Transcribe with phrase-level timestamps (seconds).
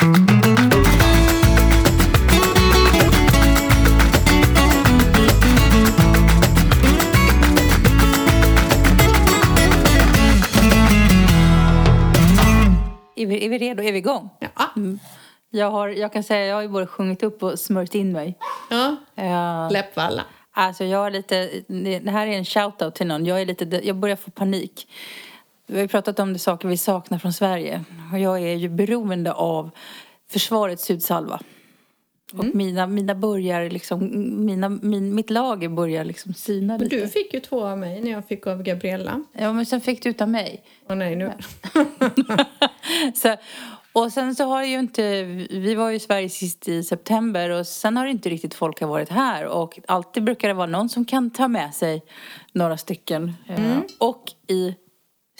[0.00, 0.12] Är vi,
[13.44, 13.82] är vi redo?
[13.82, 14.30] Är vi igång?
[14.38, 14.48] Ja.
[15.50, 18.38] Jag, har, jag kan säga jag har ju både sjungit upp och smörjt in mig.
[18.70, 18.96] ja.
[19.18, 20.24] Uh, Läppvalla.
[20.52, 21.50] alltså jag är lite,
[22.00, 23.26] det här är en shout-out till någon.
[23.26, 24.88] Jag, är lite, jag börjar få panik.
[25.70, 27.84] Vi har ju pratat om det saker vi saknar från Sverige.
[28.12, 29.70] Och jag är ju beroende av
[30.30, 31.40] försvarets hudsalva.
[32.32, 34.10] Och mina, mina börjar liksom,
[34.46, 36.96] mina, min, mitt lager börjar liksom sina Men lite.
[36.96, 39.24] du fick ju två av mig när jag fick av Gabriella.
[39.32, 40.62] Ja, men sen fick du utav mig.
[40.88, 41.32] Åh nej, nu.
[43.14, 43.36] så,
[43.92, 47.66] och sen så har ju inte, vi var ju i Sverige sist i september och
[47.66, 51.04] sen har inte riktigt folk har varit här och alltid brukar det vara någon som
[51.04, 52.02] kan ta med sig
[52.52, 53.32] några stycken.
[53.48, 54.74] Eh, Och i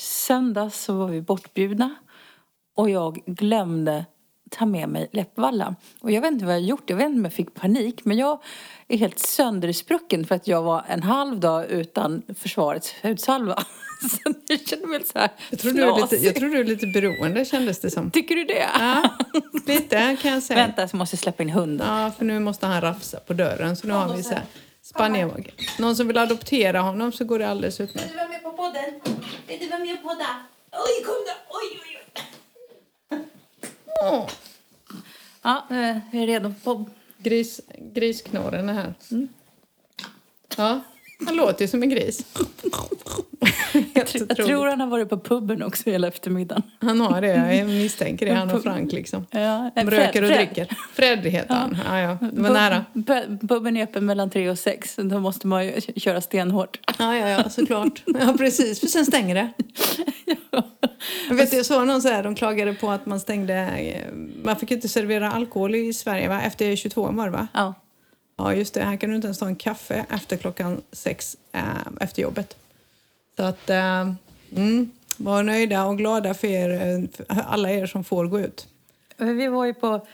[0.01, 1.95] söndags så var vi bortbjudna
[2.77, 4.05] och jag glömde
[4.51, 5.75] ta med mig läppvalla.
[6.01, 8.19] Och jag vet inte vad jag gjort, jag vet inte om jag fick panik men
[8.19, 8.43] jag
[8.89, 13.55] är helt söndersprucken för att jag var en halv dag utan försvarets hudsalva.
[14.01, 16.65] Så jag känner mig så här Jag tror, du är lite, jag tror du är
[16.65, 18.11] lite beroende kändes det som.
[18.11, 18.67] Tycker du det?
[18.79, 19.09] Ja,
[19.67, 20.67] lite kan jag säga.
[20.67, 21.87] Vänta, så måste jag släppa in hunden.
[21.87, 24.45] Ja, för nu måste han rafsa på dörren så nu har vi så här
[24.83, 25.51] Spanienvåg.
[25.79, 28.09] Någon som vill adoptera honom så går det alldeles utmärkt.
[28.11, 29.20] du vara med på podden?
[29.51, 30.43] Vill du vara med på podda?
[30.73, 31.33] Oj, kom då!
[31.49, 32.01] Oj, oj,
[33.11, 33.19] oj.
[34.03, 34.31] Åh,
[35.43, 36.55] Ja, nu är vi redo.
[36.65, 36.91] På...
[37.19, 38.95] gris, grisknorren är här.
[40.57, 40.81] Ja,
[41.27, 42.27] han låter ju som en gris.
[43.95, 46.63] Jag tror han har varit på puben också hela eftermiddagen.
[46.81, 48.33] Han har det, jag misstänker det.
[48.35, 49.27] Han och Frank liksom.
[49.31, 50.39] Ja, De eh, röker och Fred.
[50.39, 50.77] dricker.
[50.95, 51.77] Fred heter han.
[51.87, 52.19] Ja, ja.
[52.33, 52.85] Det var nära.
[52.93, 54.97] pu- Puben är öppen mellan tre och sex.
[54.97, 56.81] Då måste man ju köra stenhårt.
[56.99, 58.03] Ja, ja, ja, såklart.
[58.21, 58.81] Ja, precis.
[58.81, 59.49] För sen stänger det.
[61.29, 63.55] Jag vet, jag såg någon så här, de klagade på att man stängde...
[63.55, 64.13] eh,
[64.45, 66.43] Man fick inte servera alkohol i Sverige, va?
[66.43, 67.49] Efter 22 var det, va?
[67.55, 67.75] Ja.
[68.41, 68.83] Ja, just det.
[68.83, 71.63] Här kan du inte ens ta en kaffe efter klockan sex eh,
[72.01, 72.57] efter jobbet.
[73.37, 73.71] Så att...
[73.71, 74.13] Eh,
[74.57, 78.69] mm, var nöjda och glada för, er, eh, för alla er som får gå ut.
[79.17, 80.07] Vi var ju på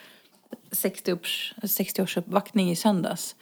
[0.70, 3.36] 60-års 60-årsuppvaktning i söndags.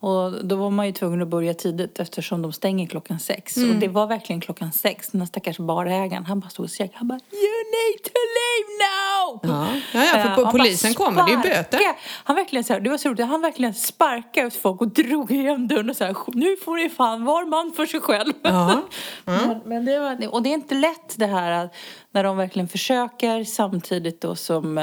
[0.00, 3.56] Och då var man ju tvungen att börja tidigt eftersom de stänger klockan sex.
[3.56, 5.08] Och det var verkligen klockan sex.
[5.12, 6.90] Den stackars barägaren, han bara stod och skrek.
[6.94, 9.40] Han bara You need to leave now!
[9.42, 11.80] Ja, ja, ja för Eh, bara polisen kommer, det är böter.
[12.24, 15.30] Han verkligen så här, det var så roligt, han verkligen sparkade ut folk och drog
[15.30, 18.32] igen dörren och så här, nu får ni fan var man för sig själv.
[18.42, 18.82] Ja.
[19.24, 21.68] Men, men det var, och det är inte lätt det här
[22.10, 24.78] när de verkligen försöker samtidigt då som,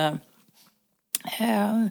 [1.40, 1.86] eh, eh,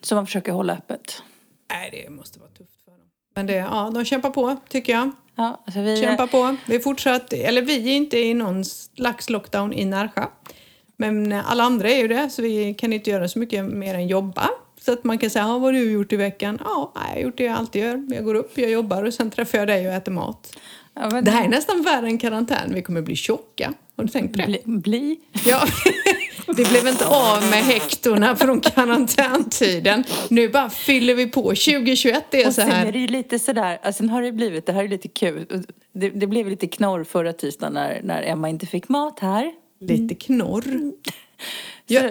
[0.00, 1.22] som man försöker hålla öppet.
[1.70, 3.00] Nej, det måste vara tufft för dem.
[3.34, 5.10] Men det, ja, de kämpar på, tycker jag.
[5.36, 6.56] Ja, alltså vi, Kämpa på.
[6.66, 10.26] Vi är fortsatt, eller vi är inte i någon slags lockdown i Närsjö.
[10.96, 14.06] Men alla andra är ju det, så vi kan inte göra så mycket mer än
[14.06, 14.50] jobba.
[14.80, 16.58] Så att man kan säga, vad har du gjort i veckan?
[16.64, 18.06] Ja, jag har gjort det jag alltid gör.
[18.08, 20.56] Jag går upp, jag jobbar och sen träffar jag dig och äter mat.
[20.94, 22.74] ja, men, Det här är nästan värre än karantän.
[22.74, 23.74] Vi kommer bli tjocka.
[23.96, 24.46] Har du tänkt på det?
[24.46, 25.20] bli, bli.
[25.44, 25.66] Ja,
[26.46, 30.04] vi blev inte av med hektorna från karantäntiden.
[30.28, 31.42] Nu bara fyller vi på.
[31.42, 32.92] 2021 är Och så sen är här.
[32.92, 35.64] det ju lite sådär, alltså sen har det blivit, det här är lite kul.
[35.92, 39.52] Det, det blev lite knorr förra tisdagen när, när Emma inte fick mat här.
[39.80, 40.64] Lite knorr.
[41.88, 42.10] Så,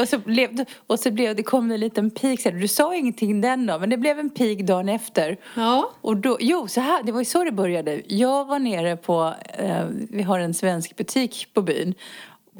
[0.00, 2.44] och, så blev, och så blev det kom det en liten pik.
[2.44, 5.36] Här, du sa ingenting den dagen, men det blev en pik dagen efter.
[5.56, 5.90] Ja.
[6.00, 8.02] Och då, jo, så här, det var ju så det började.
[8.06, 11.94] Jag var nere på, eh, vi har en svensk butik på byn.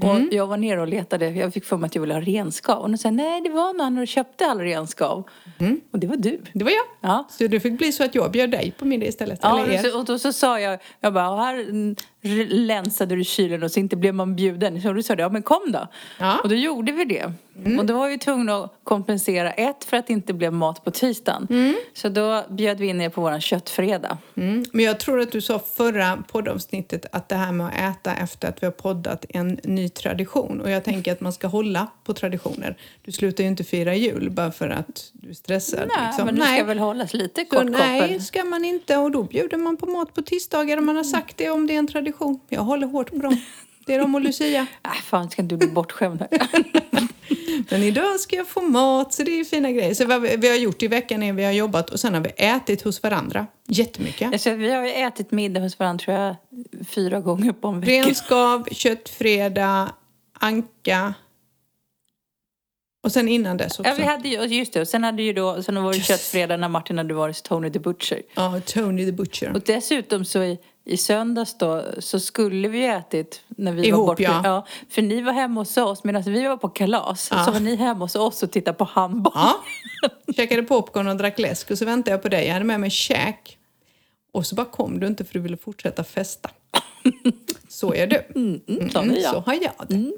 [0.01, 0.29] Och Mm.
[0.33, 2.79] jag var nere och letade, jag fick för mig att jag ville ha renskav.
[2.79, 5.29] Och de sa, nej det var någon och köpte alla renskav.
[5.59, 5.81] Mm.
[5.91, 6.41] Och det var du.
[6.53, 6.85] Det var jag.
[7.11, 7.27] Ja.
[7.31, 9.39] Så det fick bli så att jag bjöd dig på middag istället.
[9.43, 11.97] Ja, och, så, och då så sa jag, jag bara, och här mm,
[12.49, 14.83] länsade du kylen och så inte blev man bjuden.
[14.83, 15.87] Så då sa du, ja men kom då.
[16.19, 16.39] Ja.
[16.43, 17.33] Och då gjorde vi det.
[17.79, 20.91] Och då var vi tvungna att kompensera ett för att det inte blev mat på
[20.91, 21.75] tisdagen.
[21.95, 24.17] Så då bjöd vi in er på våran köttfredag.
[24.35, 24.65] Mm.
[24.73, 28.49] Men jag tror att du sa förra poddavsnittet att det här med att äta efter
[28.49, 30.61] att vi har poddat är en ny tradition.
[30.61, 32.77] Och jag tänker att man ska hålla på traditioner.
[33.05, 35.89] Du slutar ju inte fira jul bara för att du är stressad.
[35.97, 36.27] Nej, liksom.
[36.27, 38.23] men det ska väl hållas lite Så kort nej, koppel.
[38.23, 38.97] ska man inte.
[38.97, 41.75] Och då bjuder man på mat på tisdagar om man har sagt det, om det
[41.75, 42.12] är en tradition.
[42.49, 43.37] Jag håller hårt på dem.
[43.87, 44.67] Det är de och Lucia.
[44.85, 46.27] Äh, fan, ska inte du bli bortskämd?
[47.71, 49.95] Men idag ska jag få mat, så det är fina grejer.
[49.95, 52.21] Så vad vi vi har gjort i veckan är vi har jobbat och sen har
[52.21, 53.47] vi ätit hos varandra.
[53.69, 54.33] Jättemycket.
[54.33, 56.37] alltså, vi har ju ätit middag hos varandra tror jag
[56.87, 57.93] fyra gånger på en vecka.
[57.93, 59.89] Renskav, köttfredag,
[60.33, 61.15] anka.
[63.03, 63.91] Och sen innan dess också.
[63.91, 64.87] Ja, vi hade ju, just det.
[64.87, 68.23] Sen hade ju då, sen var det köttfredag när Martin hade varit Tony the Butcher.
[68.35, 69.53] Ja, Tony the Butcher.
[69.55, 73.99] Och dessutom så i, i söndags då så skulle vi ju ätit när vi Ihop,
[74.01, 74.41] var borta.
[74.45, 74.67] ja.
[74.91, 77.29] För ni var hemma hos oss medan vi var på kalas.
[77.31, 77.45] Ja.
[77.45, 79.33] Så var ni hemma hos oss och tittade på handboll.
[79.37, 79.55] Ja.
[80.37, 82.47] Käkade popcorn och drack läsk och så väntade jag på dig.
[82.47, 83.59] Jag hade med mig käk.
[84.33, 86.51] Och så bara kom du inte för du ville fortsätta festa.
[87.69, 88.17] Så är du.
[88.35, 89.31] Mm, så Mm, ja.
[89.33, 89.95] så har jag det.
[89.95, 90.13] Mm.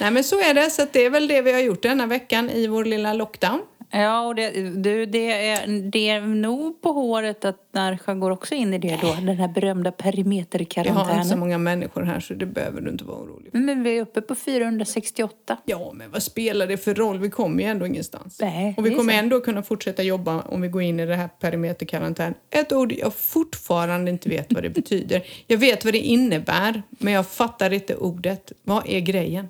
[0.00, 0.70] Nej men så är det.
[0.70, 3.60] Så det är väl det vi har gjort denna veckan i vår lilla lockdown.
[3.92, 4.50] Ja, och det,
[4.82, 8.98] du, det, är, det är nog på håret att Närsjö går också in i det
[9.02, 9.14] då.
[9.26, 11.38] Den här berömda Vi har inte så perimeterkarantänen.
[11.38, 13.58] många människor här så det behöver du inte vara orolig för.
[13.58, 15.56] Men vi är uppe på 468.
[15.64, 17.18] Ja, men vad spelar det för roll?
[17.18, 18.38] Vi kommer ju ändå ingenstans.
[18.40, 21.28] Nej, och vi kommer ändå kunna fortsätta jobba om vi går in i det här
[21.28, 22.34] perimeterkarantän.
[22.50, 25.22] Ett ord jag fortfarande inte vet vad det betyder.
[25.46, 28.52] Jag vet vad det innebär, men jag fattar inte ordet.
[28.62, 29.48] Vad är grejen?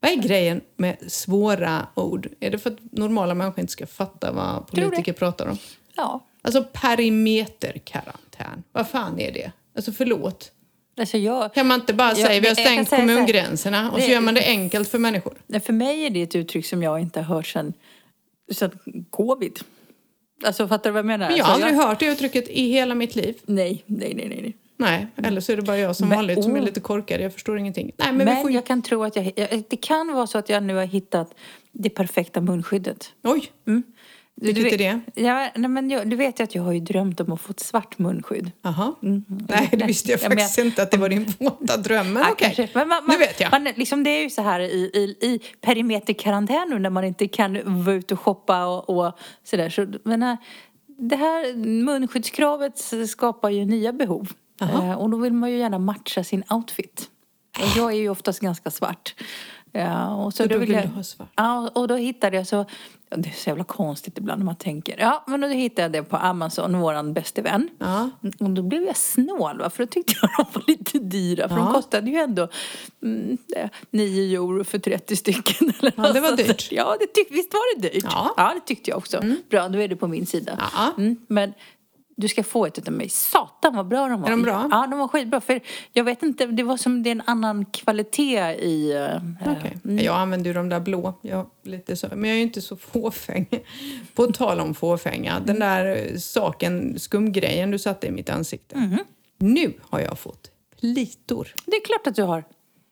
[0.00, 2.28] Vad är grejen med svåra ord?
[2.40, 5.58] Är det för att normala människor inte ska fatta vad politiker pratar om?
[5.96, 6.26] Ja.
[6.42, 9.52] Alltså perimeterkarantän, vad fan är det?
[9.76, 10.52] Alltså förlåt.
[11.00, 13.02] Alltså jag, Kan man inte bara säga vi har jag stängt så här.
[13.02, 15.34] kommungränserna och så Det- gör man det enkelt för människor?
[15.46, 17.72] Nej, För mig är det ett uttryck som jag inte har hört sedan,
[18.52, 18.78] sedan
[19.10, 19.60] covid.
[20.44, 21.28] Alltså fattar du vad jag menar?
[21.28, 23.34] Men jag har Alltså, aldrig hört det uttrycket i hela mitt liv.
[23.42, 24.56] Nej, nej, nej, nej.
[24.80, 25.06] Nej.
[25.16, 26.64] Eller så är det bara jag som Men- vanligt som är oh.
[26.64, 27.20] lite korkad.
[27.20, 27.90] Jag förstår ingenting.
[27.96, 29.64] Nej, men, Men, får jag kan tro att jag, jag...
[29.68, 31.34] Det kan vara så att jag nu har hittat
[31.72, 33.12] det perfekta munskyddet.
[33.22, 33.82] Oj, Mm.
[34.34, 35.22] Du- vilket är vet- det?
[35.22, 37.50] Ja, nej, men jag, du vet ju att jag har ju drömt om att få
[37.50, 38.50] ett svart munskydd.
[38.62, 38.94] Jaha.
[39.02, 39.24] Mm.
[39.48, 42.12] Nej, det visste jag Ja, faktiskt inte att det var din våta dröm.
[42.12, 42.70] Men okej.
[42.74, 43.50] Men man, man, nu vet jag.
[43.52, 47.28] Man, liksom, det är ju så här i, i, i perimeterkarantän nu när man inte
[47.28, 49.68] kan vara ute och shoppa och, och sådär.
[49.70, 50.34] Så, men, äh,
[50.98, 54.32] det här munskyddskravet skapar ju nya behov.
[54.60, 57.10] Eh, och då vill man ju gärna matcha sin outfit.
[57.60, 59.14] Och jag är ju oftast ganska svart.
[59.72, 61.28] Ja, och så Så då vill vill jag, du ha svart?
[61.36, 62.56] Ja, och då hittade jag så...
[63.10, 64.96] ja, Det är så jävla konstigt ibland när man tänker.
[64.98, 67.68] Ja, men då hittade jag det på Amazon, våran bäste vän.
[67.78, 68.10] Ja.
[68.40, 69.70] Och då blev jag snål, va?
[69.70, 71.48] för då tyckte jag de var lite dyra.
[71.48, 71.62] För Ja.
[71.64, 72.48] de kostade ju ändå
[73.02, 75.72] mm, eh, 9 euro för 30 stycken.
[75.80, 76.70] Eller Ja, det var dyrt.
[76.70, 76.76] där.
[76.76, 78.04] Ja, det tyck, visst var det dyrt?
[78.36, 78.52] Ja.
[78.54, 79.24] det tyckte jag också.
[79.50, 80.70] Bra, då är du på min sida.
[80.74, 80.92] Ja.
[80.98, 81.52] Mm, men
[82.20, 83.08] du ska få ett utav mig.
[83.08, 84.28] Satan vad bra de var.
[84.28, 84.68] Är de bra?
[84.70, 85.40] Ja, de var skitbra.
[85.40, 85.60] För
[85.92, 88.92] jag vet inte, det var som det är en annan kvalitet i...
[88.92, 89.78] eh, Okej.
[89.84, 90.04] mm.
[90.04, 91.18] Jag använder ju de där blå.
[91.22, 92.08] Jag, lite så.
[92.14, 93.46] Men jag är ju inte så fåfäng.
[94.14, 95.40] På tal om fåfänga.
[95.40, 98.76] Den där eh, saken, skumgrejen du satte i mitt ansikte.
[98.78, 98.98] Mhm.
[99.38, 100.50] Nu har jag fått
[100.80, 101.48] plitor.
[101.64, 102.44] Det är klart att du har.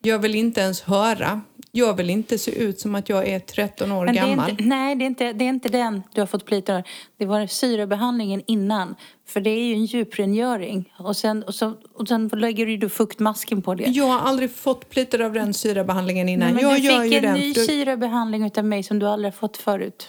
[0.02, 1.40] Jag vill inte ens höra.
[1.78, 4.50] Jag vill inte se ut som att jag är 13 år Men det är gammal.
[4.50, 6.82] inte, nej, det är, inte, det är inte den du har fått plitor
[7.18, 8.94] Det var syrebehandlingen innan.
[9.26, 10.92] För det är ju en djuprengöring.
[10.98, 13.84] Och sen, och så, och sen lägger du ju fuktmasken på det.
[13.84, 16.54] Jag har aldrig fått plitor av den syrabehandlingen innan.
[16.54, 19.38] Men jag du fick ju en ny för- syrebehandling utav mig som du aldrig har
[19.38, 20.08] fått förut.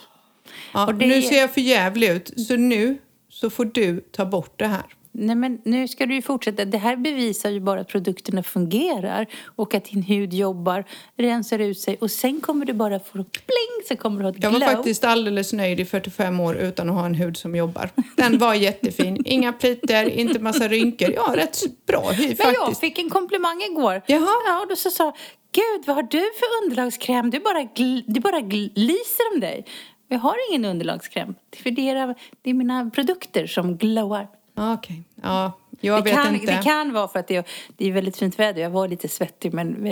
[0.73, 2.39] ja, och det Nu är- ser jag för jävlig ut.
[2.47, 2.97] Så nu
[3.29, 4.83] så får du ta bort det här.
[5.11, 6.65] Nej men nu ska du ju fortsätta.
[6.65, 9.25] Det här bevisar ju bara att produkterna fungerar
[9.55, 10.83] och att din hud jobbar,
[11.17, 14.43] rensar ut sig och sen kommer du bara få pling så kommer du ha ett
[14.43, 14.69] Jag var glow.
[14.69, 17.89] faktiskt alldeles nöjd i 45 år utan att ha en hud som jobbar.
[18.15, 19.21] Den var jättefin.
[19.25, 21.09] Inga plitor, inte massa rynkor.
[21.15, 22.79] Ja, rätt bra hy Men jag faktiskt.
[22.81, 24.01] fick en komplimang igår.
[24.07, 24.27] Jaha.
[24.47, 25.15] Ja, och då så sa
[25.51, 27.29] Gud, vad har du för underlagskräm?
[27.29, 27.67] Du bara,
[28.05, 29.65] du bara gliser om dig.
[30.07, 31.35] Jag har ingen underlagskräm.
[31.63, 34.27] För det är, det är mina produkter som glowar.
[34.59, 35.03] Ja, Okej.
[35.23, 35.51] Ja,
[35.81, 36.55] jag Det vet kan, inte.
[36.57, 37.43] det kan vara för att det är,
[37.77, 38.61] det är väldigt fint väder.
[38.61, 39.87] Jag var lite svettig men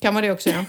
[0.00, 0.64] Kan vara det också, ja.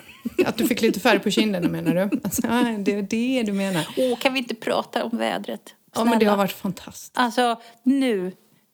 [0.45, 2.19] Att du fick lite färg på kinderna menar du?
[2.24, 2.42] Alltså,
[2.79, 3.88] det är det du menar.
[3.98, 5.75] Åh, kan vi inte prata om vädret?
[5.96, 6.31] Ja, men det Snälla.
[6.31, 7.12] har varit fantastiskt.
[7.15, 8.31] Alltså, nu.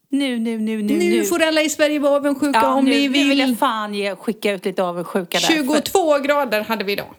[0.10, 3.02] Nu, nu, nu, nu, Nu får alla i Sverige vara avundsjuka ja, om nu, ni
[3.08, 3.58] Nu vill jag vill.
[3.58, 5.48] fan ge, skicka ut lite avundsjuka där.
[5.48, 7.06] 22 grader hade vi idag.
[7.06, 7.16] För,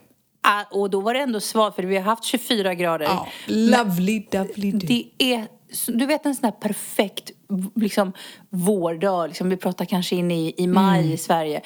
[0.52, 3.04] ah, och då var det ändå svalt för vi har haft 24 grader.
[3.06, 4.70] Ja, lovely, lovely.
[4.72, 5.46] Det är,
[5.86, 7.30] du vet en sån här perfekt
[7.74, 8.12] liksom,
[8.50, 9.26] vårdag.
[9.28, 11.12] Liksom, vi pratar kanske in i, i maj Mm.
[11.12, 11.60] i Sverige.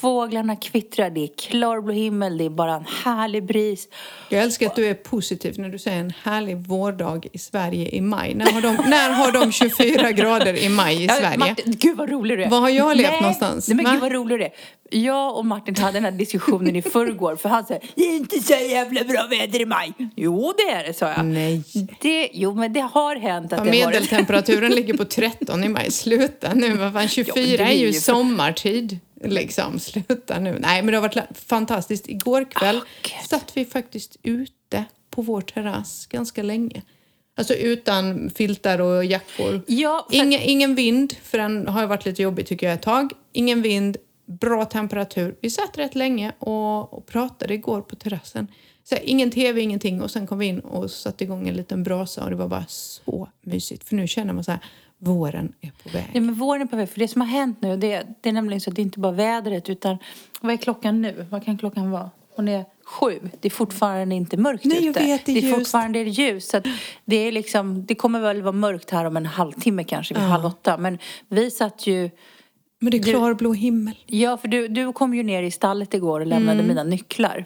[0.00, 3.88] Fåglarna kvittrar, det är klarblå himmel, det är bara en härlig bris.
[4.28, 8.00] Jag älskar att du är positiv när du säger en härlig vårdag i Sverige i
[8.00, 8.34] maj.
[8.34, 11.38] När har de, när har de 24 grader i maj i Ja, Sverige?
[11.38, 12.50] Martin, gud vad rolig du är.
[12.50, 13.68] Var har jag levt nej, någonstans?
[13.68, 13.90] Nej, men Va?
[13.92, 14.50] gud vad rolig du är.
[14.94, 17.36] Jag och Martin hade den här diskussionen i förrgår.
[17.36, 19.92] För han säger, det är inte så jävla bra väder i maj.
[20.16, 21.24] Jo det är det, sa jag.
[21.24, 21.62] Nej.
[22.00, 23.94] Det, jo men det har hänt att Ja, det har varit...
[23.94, 25.90] medeltemperaturen ligger på 13 i maj.
[25.90, 26.76] Sluta nu.
[26.76, 28.98] Vad fan, 24 Ja, är är ju sommartid.
[29.24, 30.58] Liksom, sluta nu.
[30.60, 32.08] Nej, men det har varit fantastiskt.
[32.08, 33.12] Igår kväll Gud.
[33.28, 36.82] satt vi faktiskt ute på vår terrass ganska länge.
[37.36, 39.62] Alltså utan filtar och jackor.
[39.66, 42.82] Ja, för- Ingen, ingen vind, för den har ju varit lite jobbig tycker jag ett
[42.82, 43.12] tag.
[43.32, 43.96] Ingen vind,
[44.40, 45.36] bra temperatur.
[45.40, 48.46] Vi satt rätt länge och, och pratade igår på terrassen.
[48.84, 51.82] Så här, ingen tv, ingenting och sen kom vi in och satte igång en liten
[51.82, 53.88] brasa och det var bara så mysigt.
[53.88, 54.60] För nu känner man så här,
[55.02, 56.10] våren är på väg.
[56.12, 56.88] Ja, men våren är på väg.
[56.88, 58.98] För det som har hänt nu, det, det är nämligen så att det är inte
[59.00, 59.98] bara vädret utan
[60.40, 61.26] vad är klockan nu?
[61.30, 62.10] Vad kan klockan vara?
[62.36, 63.18] Hon är sju.
[63.40, 65.00] Det är fortfarande inte mörkt Nej, jag ute.
[65.00, 66.48] vet, det är det är fortfarande ljus.
[66.48, 66.60] Så
[67.04, 70.26] det, är liksom, det kommer väl vara mörkt här om en halvtimme kanske, vid Ja.
[70.26, 70.78] halv åtta.
[70.78, 72.10] Men vi satt ju...
[72.82, 73.94] Men det är klarblå himmel.
[74.06, 76.68] Ja, för du, du kom ju ner i stallet igår och lämnade Mm.
[76.68, 77.44] mina nycklar.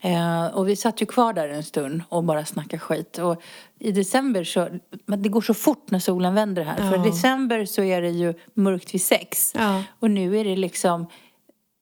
[0.00, 3.18] Eh, och vi satt ju kvar där en stund och bara snackade skit.
[3.18, 3.42] Och
[3.78, 4.68] i december så,
[5.06, 6.76] men det går så fort när solen vänder här.
[6.90, 7.06] För Ja.
[7.06, 9.52] i december så är det ju mörkt vid sex.
[9.58, 9.82] Ja.
[9.98, 11.06] Och nu är det liksom,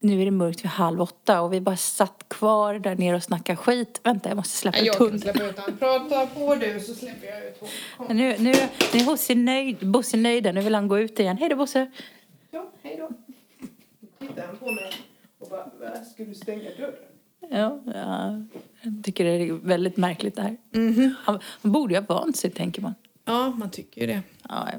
[0.02, 1.40] nu är det mörkt vid halv åtta.
[1.40, 4.00] Och vi bara satt kvar där nere och snackade skit.
[4.04, 5.20] Vänta, jag måste släppa ut hunden.
[5.20, 5.78] släppa ut.
[5.78, 7.62] Prata på du så släpper jag ut
[8.08, 8.54] Men Nu, nu,
[8.92, 10.54] nu är Bosse nöjd, Bosse nöjd.
[10.54, 11.36] Nu vill han gå ut igen.
[11.40, 11.90] Hej då Bosse.
[14.46, 14.92] Han på mig
[15.40, 16.94] och bara, "Va, ska du stänga dörren?
[17.50, 18.42] Ja, ja,
[18.82, 20.56] jag tycker det är väldigt märkligt det här.
[20.74, 21.14] Mhm.
[21.24, 22.94] Han, han borde ju ha vant sig, tänker man.
[23.24, 24.22] Ja, man tycker ju det.
[24.48, 24.78] Ja, ja.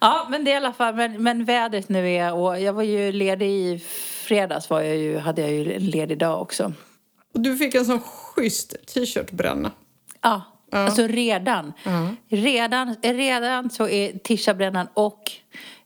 [0.00, 2.82] ja men det är i alla fall, men, men vädret nu är, och jag var
[2.82, 3.78] ju ledig i
[4.24, 6.72] fredags var jag ju, hade jag ju en ledig dag också.
[7.34, 9.70] Och du fick en sån schysst t-shirtbränna.
[10.20, 10.78] Ja, Ja.
[10.78, 11.72] alltså redan.
[11.84, 12.08] Ja.
[12.28, 15.32] Redan, redan så är tisdagsbrännan och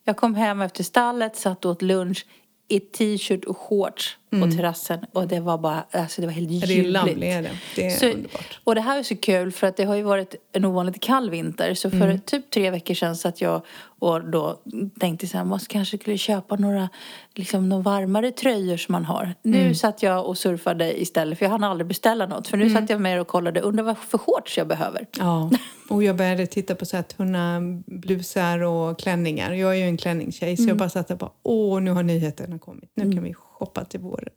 [0.04, 2.26] jag kom hem efter stallet, satt och åt lunch
[2.68, 6.60] i t-shirt och shorts på terrassen och det var bara, alltså det var helt Mm.
[6.60, 7.24] Ja, Det är ljuvligt.
[7.36, 7.50] Är det.
[7.76, 8.60] Det är Så, underbart.
[8.64, 11.30] och det här är så kul för att det har ju varit en ovanligt kall
[11.30, 11.74] vinter.
[11.74, 12.20] Så för Mm.
[12.20, 13.62] typ tre veckor sedan satt jag
[14.00, 14.60] och då
[15.00, 16.88] tänkte så här, man kanske skulle köpa några,
[17.34, 19.34] liksom, några varmare tröjor som man har.
[19.42, 19.74] Nu Mm.
[19.74, 22.48] satt jag och surfade istället för jag hann aldrig beställa något.
[22.48, 22.80] För nu Mm.
[22.80, 25.06] satt jag med och kollade, undrar vad för shorts jag behöver.
[25.18, 25.50] Ja,
[25.88, 29.52] och jag började titta på så här tunna blusar och klänningar.
[29.52, 32.02] Jag är ju en klänningstjej så jag bara satt där och bara, åh nu har
[32.02, 32.90] nyheterna kommit.
[32.94, 34.32] Nu kan vi shoppa till våren.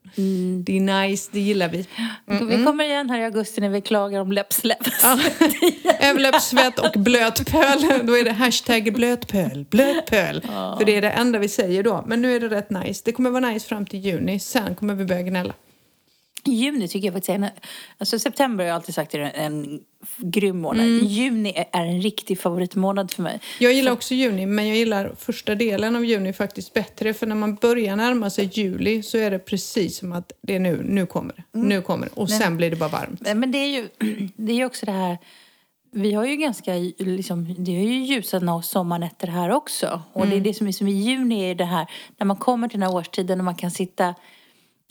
[0.63, 1.88] Det är nice, det gillar vi.
[2.25, 4.78] Vi kommer igen här i augusti när vi klagar om läppsläpp.
[6.01, 7.82] Överläppssvett och blötpöl.
[8.04, 10.42] Då är det hashtag blötpöl, blötpöl.
[10.78, 12.04] För det är det enda vi säger då.
[12.08, 13.01] Men nu är det rätt nice.
[13.06, 14.40] Det kommer vara nice fram till juni.
[14.40, 15.54] Sen kommer vi börja gnälla.
[16.43, 17.45] Juni tycker jag faktiskt är en,
[17.98, 19.79] alltså september har jag alltid sagt är en, en
[20.17, 20.86] grym månad.
[20.86, 21.05] Mm.
[21.05, 23.39] Juni är, en riktig favoritmånad för mig.
[23.60, 27.13] Jag gillar också juni, men jag gillar första delen av juni faktiskt bättre.
[27.13, 30.60] För när man börjar närma sig juli så är det precis som att det är
[30.60, 31.60] nu, nu kommer det.
[31.60, 32.12] Nu kommer det.
[32.13, 33.21] Och sen blir det bara varmt.
[33.21, 33.89] Men det är ju
[34.36, 35.17] det är också det här
[35.93, 40.01] vi har ju ganska, liksom, det är ju ljusa sommarnätter här också.
[40.13, 42.67] Och det är det som är som i juni är det här, när man kommer
[42.67, 44.15] till den här årstiden när man kan sitta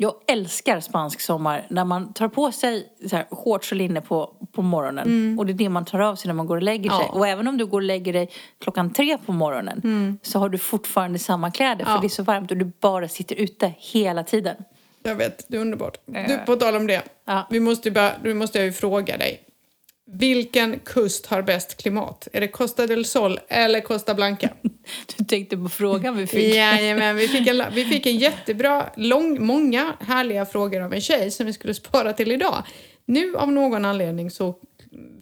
[0.03, 4.35] jag älskar spansk sommar när man tar på sig så här, shorts och linne på,
[4.53, 5.39] på morgonen.
[5.39, 7.07] Och det är det man tar av sig när man går och lägger sig.
[7.09, 7.19] Ja.
[7.19, 8.31] Och även om du går och lägger dig
[8.61, 11.85] klockan tre på morgonen så har du fortfarande samma kläder.
[11.85, 11.99] För Ja.
[12.01, 14.57] det är så varmt och du bara sitter ute hela tiden.
[15.03, 15.99] Jag vet, det är underbart.
[16.07, 17.03] Du, på tal om det.
[17.25, 17.47] Ja.
[17.51, 19.41] Vi måste bara, nu måste jag ju fråga dig.
[20.13, 22.29] Vilken kust har bäst klimat?
[22.33, 24.49] Är det Costa del Sol eller Costa Blanca?
[25.17, 26.55] Du tänkte på frågan vi fick.
[26.55, 31.31] Jajamän, vi fick en, vi fick en jättebra, lång, många härliga frågor av en tjej
[31.31, 32.63] som vi skulle spara till idag.
[33.05, 34.55] Nu av någon anledning så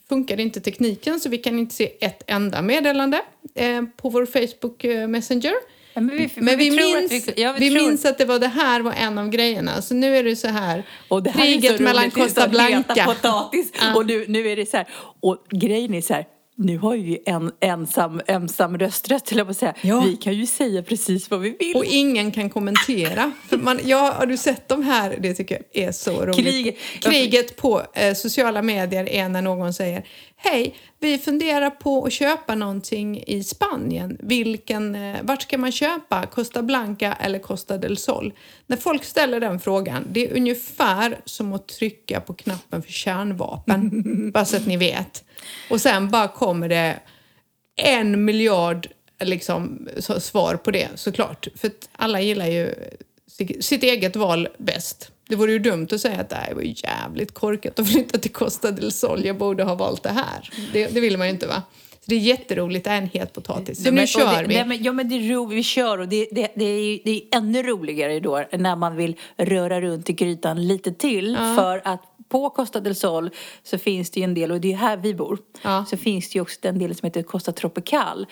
[0.08, 3.20] funkar inte tekniken så vi kan inte se ett enda meddelande
[3.54, 5.54] eh, på vår Facebook eh, Messenger.
[6.00, 8.38] Men vi, Men vi, tror minns, att vi, ja, vi, tror- minns att det var
[8.38, 9.82] det här var en av grejerna.
[9.82, 10.82] Så nu är det så här.
[11.08, 13.04] Och det här är kriget så mellan är Costa Blanca.
[13.04, 13.72] potatis.
[13.80, 13.94] Ja.
[13.94, 14.86] Och nu, nu är det så här,
[15.20, 16.24] och grejen är så här,
[16.60, 19.74] nu har vi en ensam, ensam rösträtt, till att säga.
[19.82, 20.00] Ja.
[20.00, 21.76] Vi kan ju säga precis vad vi vill.
[21.76, 23.32] Och ingen kan kommentera.
[23.48, 25.16] För man, ja, har du sett de här?
[25.20, 26.36] Det tycker jag är så roligt.
[26.46, 30.04] Krig- Kriget på eh, sociala medier är när någon säger
[30.40, 34.16] Hej, vi funderar på att köpa någonting i Spanien.
[34.22, 36.26] Vilken, eh, vart ska man köpa?
[36.26, 38.32] Costa Blanca eller Costa del Sol?
[38.66, 44.30] När folk ställer den frågan, det är ungefär som att trycka på knappen för kärnvapen.
[44.34, 45.24] bara så att ni vet.
[45.70, 46.98] Och sen bara kommer det
[47.82, 48.88] en miljard
[49.20, 51.48] liksom, svar på det såklart.
[51.56, 52.74] För att alla gillar ju
[53.26, 55.10] si- sitt eget val bäst.
[55.28, 58.70] Det vore ju dumt att säga att det var jävligt korkat att flytta till Costa
[58.70, 59.24] del Sol.
[59.24, 60.50] Jag borde ha valt det här.
[60.72, 61.62] Det, det vill man ju inte va?
[62.00, 63.78] Så det är jätteroligt, det är en het potatis.
[63.78, 64.64] Så nu men- och kör det, vi.
[64.64, 67.36] Men, ja men det är roligt, vi kör och det, det, det, är, det är
[67.36, 72.50] ännu roligare då när man vill röra runt i grytan lite till för att på
[72.50, 73.30] Costa del Sol
[73.62, 75.70] så finns det ju en del, och det är här vi bor, Ja.
[75.70, 75.86] Mm.
[75.86, 78.26] så finns det ju också den delen som heter Costa Tropical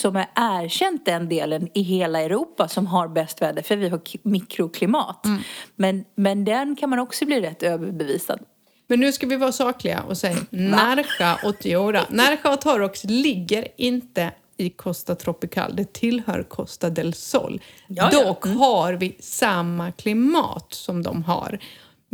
[0.00, 4.00] som är erkänt den delen i hela Europa som har bäst väder för vi har
[4.22, 5.26] mikroklimat.
[5.26, 5.42] Mm.
[5.76, 8.38] Men, men den kan man också bli rätt överbevisad.
[8.86, 12.02] Men nu ska vi vara sakliga och säga Narja och Tiora.
[12.10, 15.76] Narja och Torox ligger inte i Costa Tropical.
[15.76, 17.60] Det tillhör Costa del Sol.
[17.86, 18.24] Ja, ja.
[18.24, 21.58] Dock har vi samma klimat som de har.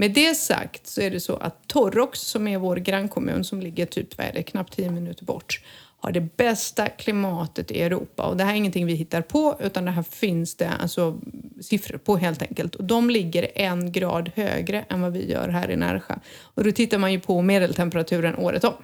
[0.01, 3.87] Med det sagt så är det så att Torrox som är vår grannkommun som ligger
[3.87, 5.61] typ vad är det, knappt 10 minuter bort
[6.01, 8.23] har det bästa klimatet i Europa.
[8.23, 11.21] Och det här är ingenting vi hittar på utan det här finns det alltså
[11.61, 12.75] siffror på helt enkelt.
[12.75, 16.15] Och de ligger en grad högre än vad vi gör här i Närsjö.
[16.41, 18.75] Och då tittar man ju på medeltemperaturen året om.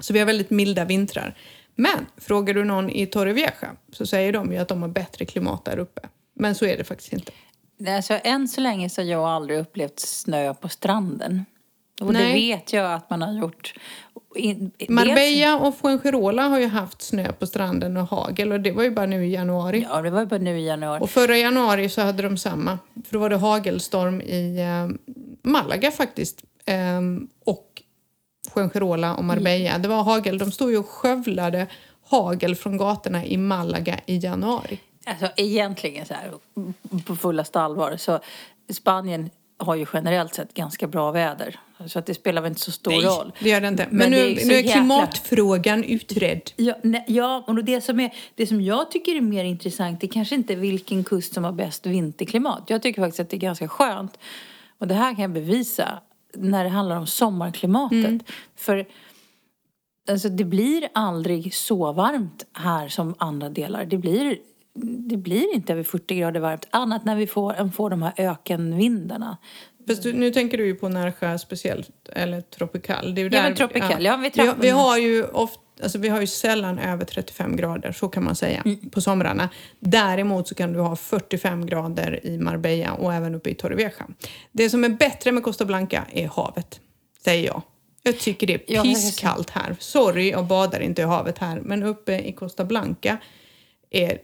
[0.00, 1.38] Så vi har väldigt milda vintrar.
[1.74, 5.64] Men frågar du någon i Torrevieja så säger de ju att de har bättre klimat
[5.64, 6.08] där uppe.
[6.34, 7.32] Men så är det faktiskt inte.
[7.88, 11.44] Alltså, än så länge så har jag aldrig upplevt snö på stranden.
[12.00, 12.26] Och Nej.
[12.26, 13.74] det vet jag att man har gjort.
[14.36, 18.82] In, Marbella och Fuengirola har ju haft snö på stranden och hagel och det var
[18.82, 19.86] ju bara nu i januari.
[19.90, 21.00] Ja, det var ju bara nu i januari.
[21.02, 22.78] Och förra januari så hade de samma.
[23.04, 25.12] För då var det hagelstorm i eh,
[25.42, 26.42] Malaga faktiskt.
[26.64, 27.00] Eh,
[27.44, 27.82] och
[28.54, 29.78] Fuengirola och Marbella.
[29.78, 30.38] Det var hagel.
[30.38, 31.66] De stod ju och skövlade
[32.04, 34.80] hagel från gatorna i Malaga i januari.
[35.04, 36.30] Alltså egentligen så här,
[37.06, 38.20] på fullaste allvar, så
[38.72, 41.60] Spanien har ju generellt sett ganska bra väder.
[41.86, 43.32] Så att det spelar väl inte så stor roll.
[43.40, 43.86] det gör det inte.
[43.90, 46.50] Men, Men nu, är nu är jäkla- klimatfrågan utredd.
[46.56, 50.06] Ja, nej, ja och det som, är, det som jag tycker är mer intressant det
[50.06, 52.62] är kanske inte vilken kust som har bäst vinterklimat.
[52.66, 54.18] Jag tycker faktiskt att det är ganska skönt.
[54.78, 55.98] Och det här kan jag bevisa
[56.34, 58.22] när det handlar om sommarklimatet.
[58.56, 58.86] För
[60.10, 63.84] alltså, det blir aldrig så varmt här som andra delar.
[63.84, 64.38] Det blir,
[65.08, 69.36] det blir inte över 40 grader varmt annat när vi får, får de här ökenvindarna.
[69.88, 73.14] Fast du, nu tänker du ju på Närsjö speciellt, eller Tropical.
[73.14, 75.58] Det är ju Ja, där, men Tropical, ja, vi vi, trapp- vi har ju ofta
[75.82, 78.90] Alltså vi har ju sällan över 35 grader, så kan man säga, Mm.
[78.90, 79.48] på somrarna.
[79.80, 83.92] Däremot så kan du ha 45 grader i Marbella och även uppe i Torrevieja.
[84.52, 86.80] Det som är bättre med Costa Blanca är havet,
[87.24, 87.62] säger jag.
[88.02, 89.76] Jag tycker det är Ja, pisskallt här.
[89.78, 93.18] Sorry, jag badar inte i havet här, men uppe i Costa Blanca
[93.92, 94.18] är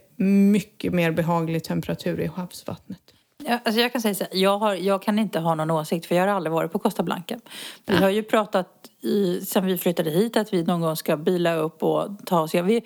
[0.51, 3.01] mycket mer behaglig temperatur i havsvattnet.
[3.43, 6.05] Ja, alltså jag kan säga så här, jag, har, jag kan inte ha någon åsikt
[6.05, 7.39] för jag har aldrig varit på Costa Blanca.
[7.85, 11.55] Vi har ju pratat i, sen vi flyttade hit att vi någon gång ska bila
[11.55, 12.53] upp och ta oss.
[12.53, 12.81] Ja, vi,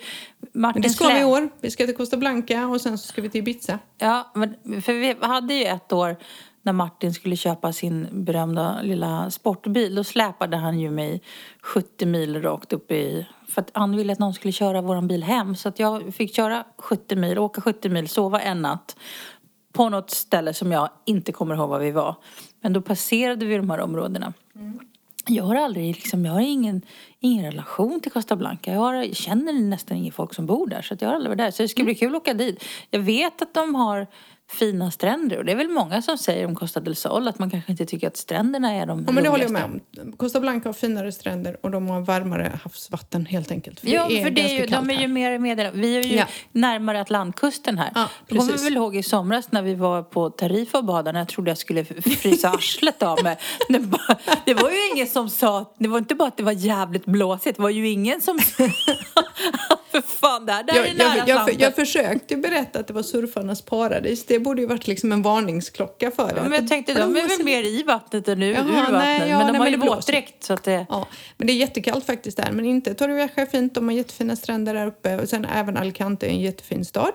[0.54, 1.50] Martin Men det ska vi i år.
[1.62, 3.80] Vi ska till Costa Blanca och sen så ska vi till Ibiza.
[3.98, 6.18] Ja, men, för vi hade ju ett år
[6.64, 9.96] när Martin skulle köpa sin berömda lilla sportbil.
[9.96, 11.22] Då släpade han ju mig
[11.62, 13.28] 70 mil rakt upp i...
[13.48, 15.56] För att han ville att någon skulle köra vår bil hem.
[15.56, 18.96] Så att jag fick köra 70 mil, åka 70 mil, sova en natt.
[19.74, 22.16] På något ställe som jag inte kommer ihåg var vi var.
[22.62, 24.34] Men då passerade vi de här områdena.
[25.28, 26.82] Jag har aldrig liksom, jag har ingen,
[27.20, 28.72] ingen relation till Costa Blanca.
[28.72, 30.82] Jag, har, jag känner nästan ingen folk som bor där.
[30.82, 31.52] Så att jag har aldrig varit där.
[31.52, 32.64] Så det ska bli kul att åka dit.
[32.90, 34.08] Jag vet att de har
[34.54, 35.38] fina stränder.
[35.38, 37.86] Och det är väl många som säger om Costa del Sol att man kanske inte
[37.86, 39.80] tycker att stränderna är de Ja, men det håller jag med om.
[40.18, 43.80] Costa Blanca har finare stränder och de har varmare havsvatten helt enkelt.
[43.80, 45.78] För Ja, det är för det är ju, de är ju mer meddelade.
[45.78, 46.26] Vi är ju Ja.
[46.52, 47.92] närmare Atlantkusten här.
[47.96, 48.66] Ja, kommer precis.
[48.66, 51.58] väl ihåg i somras när vi var på Tarifa och badade när jag trodde jag
[51.58, 53.38] skulle frysa arslet av mig.
[53.70, 56.52] Det var- Det var ju ingen som sa, det var inte bara att det var
[56.52, 58.40] jävligt blåsigt, det var ju ingen som
[60.06, 62.94] fan, det här, det här Jag, är nära jag, jag, jag försökte berätta att det
[62.94, 64.26] var surfarnas paradis.
[64.26, 66.42] Det borde ju varit liksom en varningsklocka för det.
[66.42, 68.92] Men jag tänkte, de är väl mer i vattnet än ur, Jaha, ur vattnet.
[68.92, 70.86] nej, ja, men de nej, har ju våtdräkt så att det...
[70.90, 72.52] Ja, men det är jättekallt faktiskt där.
[72.52, 73.76] Men inte Torrevieja är fint.
[73.76, 75.18] De har jättefina stränder där uppe.
[75.22, 77.14] Och sen även Alicante är en jättefin stad.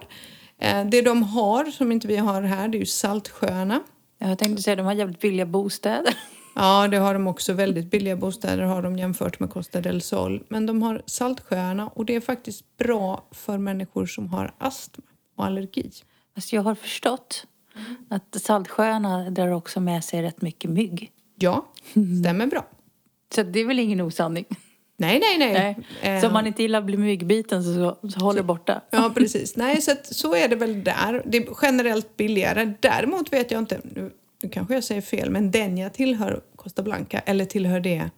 [0.61, 3.81] Eh, det de har, som inte vi har här, det är ju Saltsjöarna.
[4.19, 6.15] Jag tänkte säga, de har jävligt billiga bostäder.
[6.55, 7.53] Ja, det har de också.
[7.53, 10.43] Väldigt billiga bostäder har de jämfört med Costa del Sol.
[10.49, 15.05] Men de har Saltsjöarna och det är faktiskt bra för människor som har astma
[15.37, 15.91] och allergi.
[16.35, 17.47] Fast jag har förstått
[18.11, 21.11] att Saltsjöarna drar också med sig rätt mycket mygg.
[21.39, 21.67] Ja,
[22.23, 22.67] stämmer bra.
[23.35, 24.45] Så det är väl ingen osanning?
[24.97, 25.77] Nej, nej, nej.
[26.03, 26.15] Nej.
[26.15, 28.81] Eh, Så om man inte gillar att bli myggbiten så, så håll det borta.
[28.91, 29.57] Ja, precis.
[29.57, 31.23] Nej, så, att, så är det väl där.
[31.27, 32.75] Det är generellt billigare.
[32.81, 34.11] Däremot vet jag inte, nu,
[34.43, 38.11] nu kanske jag säger fel, men Denja tillhör Costa Blanca, eller tillhör det...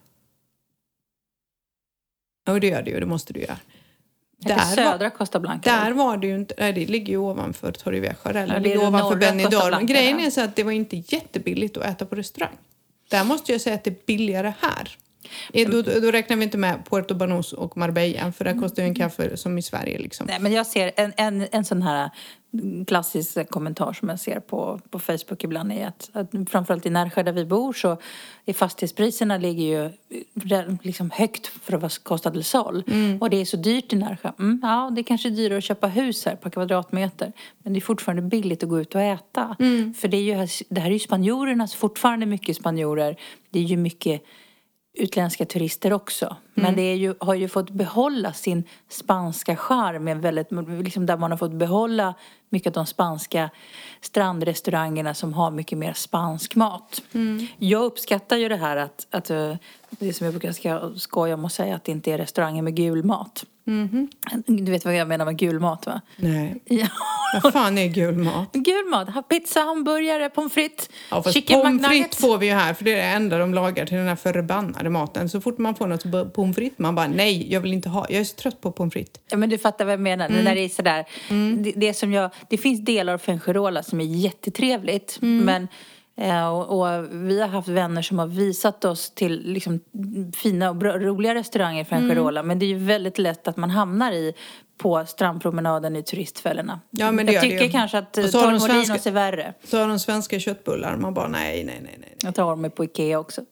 [2.44, 3.56] Ja, det gör det ju, det måste du göra.
[4.36, 5.70] Där Där var, södra Costa Blanca.
[5.70, 8.78] där var det ju inte, nej, det ligger ju ovanför Torrevieja, eller det är ligger
[8.80, 9.86] det ovanför Benidorm.
[9.86, 10.26] Grejen ja.
[10.26, 12.56] är så att det var inte jättebilligt att äta på restaurang.
[13.08, 14.96] Där måste jag säga att det är billigare här.
[15.52, 18.94] Då, då räknar vi inte med Puerto Banús och Marbella, för där kostar ju en
[18.94, 19.98] kaffe som i Sverige.
[19.98, 20.26] Liksom.
[20.26, 22.10] Nej, men jag ser en, en, en sån här
[22.86, 27.22] klassisk kommentar som jag ser på, på Facebook ibland är att, att framförallt i Närsjö
[27.22, 27.96] där vi bor så
[28.44, 29.90] är fastighetspriserna ligger ju
[30.82, 32.82] liksom högt för att vara Costa del Sol.
[33.20, 34.32] Och det är så dyrt i Närsjö.
[34.38, 37.32] Mm, ja, det är kanske dyrare att köpa hus här per kvadratmeter.
[37.62, 39.56] Men det är fortfarande billigt att gå ut och äta.
[39.96, 43.16] För det, är ju, det här är ju spanjorernas, fortfarande mycket spanjorer.
[43.50, 44.22] Det är ju mycket
[44.94, 46.36] utländska turister också.
[46.54, 50.20] Men det ju, har ju fått behålla sin spanska charm.
[50.20, 50.48] Väldigt,
[50.84, 52.14] liksom där man har fått behålla
[52.50, 53.50] mycket av de spanska
[54.00, 57.02] strandrestaurangerna som har mycket mer spansk mat.
[57.58, 59.54] Jag uppskattar ju det här att, att eh,
[59.90, 62.74] det som jag brukar ska skoja om och säga att det inte är restauranger med
[62.74, 63.44] gul mat.
[64.46, 66.00] Du vet vad jag menar med gul mat va?
[66.16, 66.62] Nej.
[67.32, 67.40] Ja.
[67.42, 68.52] Vad fan är gul mat?
[68.52, 72.74] Gul mat, pizza, hamburgare, pommes frites, Ja, fast chicken pommes frites får vi ju här
[72.74, 75.28] för det är det enda de lagar till den här förbannade maten.
[75.28, 78.06] Så fort man får något pommes frites man bara nej, jag vill inte ha.
[78.08, 79.22] Jag är så trött på pommes frites.
[79.28, 80.26] Ja, men du fattar vad jag menar.
[80.26, 80.44] Mm.
[80.44, 81.04] Det är sådär.
[81.56, 85.18] Det, det, som jag, det finns delar av Fuengirola som är jättetrevligt.
[85.22, 85.44] Mm.
[85.44, 85.68] Men,
[86.28, 89.80] eh, och, och vi har haft vänner som har visat oss till liksom,
[90.36, 92.40] fina och bra, roliga restauranger i Fuengirola.
[92.40, 92.48] Mm.
[92.48, 94.34] Men det är ju väldigt lätt att man hamnar i
[94.78, 96.80] på strandpromenaden i turistfällorna.
[96.90, 97.70] Ja, men det jag det tycker ju.
[97.70, 99.54] kanske att de Torremolinos är värre.
[99.64, 100.96] Så har de svenska köttbullar.
[100.96, 102.16] Man bara nej, nej, nej, nej.
[102.22, 103.42] Jag tar mig på Ikea också.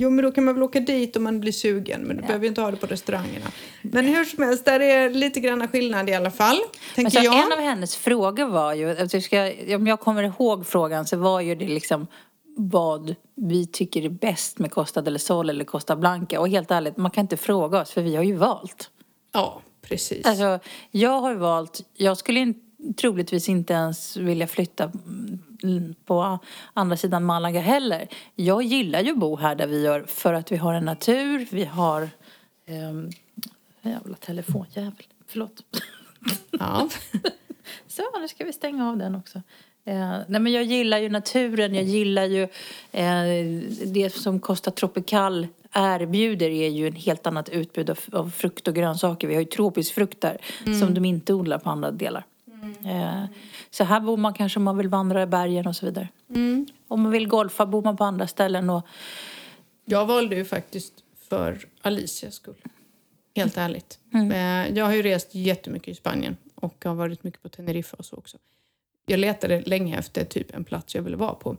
[0.00, 2.00] Jo, men då kan man väl åka dit om man blir sugen.
[2.00, 3.46] Men du behöver ju inte ha det på restaurangerna.
[3.82, 6.56] Men hur som helst, där är lite grann skillnad i alla fall.
[6.56, 7.46] Men Tänker så jag.
[7.46, 11.54] En av hennes frågor var ju, ska, om jag kommer ihåg frågan så var ju
[11.54, 12.06] det liksom
[12.56, 16.40] vad vi tycker är bäst med Costa del Sol eller Costa Blanca.
[16.40, 18.90] Och helt ärligt, man kan inte fråga oss för vi har ju valt.
[19.32, 20.26] Ja, precis.
[20.26, 20.58] Alltså,
[20.90, 22.54] jag har ju valt, jag skulle in,
[23.00, 24.92] troligtvis inte ens vilja flytta
[26.04, 26.38] på
[26.74, 28.08] andra sidan Malaga heller.
[28.34, 31.48] Jag gillar ju att bo här där vi gör för att vi har en natur,
[31.50, 32.10] vi har...
[32.66, 33.10] Um,
[33.82, 35.62] jävla telefonjävel, förlåt.
[36.50, 36.88] Ja.
[37.86, 39.42] Så, nu ska vi stänga av den också.
[39.84, 42.42] Eh, nej, men jag gillar ju naturen, jag gillar ju
[42.92, 48.68] eh, det som Costa Tropical erbjuder är ju en helt annat utbud av, av frukt
[48.68, 49.28] och grönsaker.
[49.28, 50.38] Vi har ju tropisk frukt där
[50.80, 52.24] som de inte odlar på andra delar.
[52.88, 53.24] Eh,
[53.70, 56.08] så här bor man kanske om man vill vandra i bergen och så vidare.
[56.88, 58.86] Om man vill golfa bor man på andra ställen och
[59.84, 60.92] Jag valde ju faktiskt
[61.28, 62.54] för Alicias skull.
[63.36, 63.98] Helt ärligt.
[64.14, 68.04] Eh, Jag har ju rest jättemycket i Spanien och har varit mycket på Teneriffa och
[68.04, 68.38] så också.
[69.06, 71.56] Jag letade länge efter typ en plats jag ville vara på.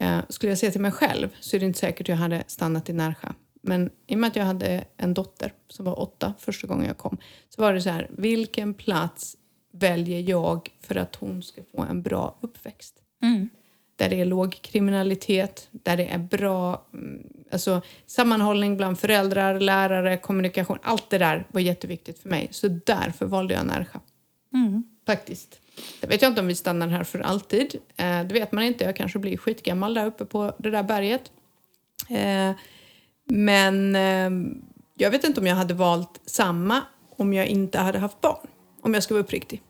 [0.00, 2.88] Eh, Skulle jag se till mig själv så är det inte säkert jag hade stannat
[2.88, 3.28] i Närsjö.
[3.62, 6.98] Men i och med att jag hade en dotter som var åtta första gången jag
[6.98, 7.16] kom
[7.48, 9.36] så var det så här, vilken plats
[9.72, 12.94] väljer jag för att hon ska få en bra uppväxt?
[14.00, 20.16] där det är låg kriminalitet, där det är bra mm, alltså, sammanhållning bland föräldrar, lärare,
[20.16, 20.78] kommunikation.
[20.82, 22.48] Allt det där var jätteviktigt för mig.
[22.50, 23.98] Så därför valde jag Närsjö.
[25.06, 25.60] Faktiskt.
[26.00, 27.74] Jag vet jag inte om vi stannar här för alltid.
[27.96, 28.84] Eh, det vet man inte.
[28.84, 31.32] Jag kanske blir skitgammal där uppe på det där berget.
[32.08, 32.52] Eh,
[33.24, 34.30] men eh,
[34.94, 36.82] jag vet inte om jag hade valt samma
[37.16, 38.46] om jag inte hade haft barn.
[38.82, 39.62] Om jag ska vara uppriktig.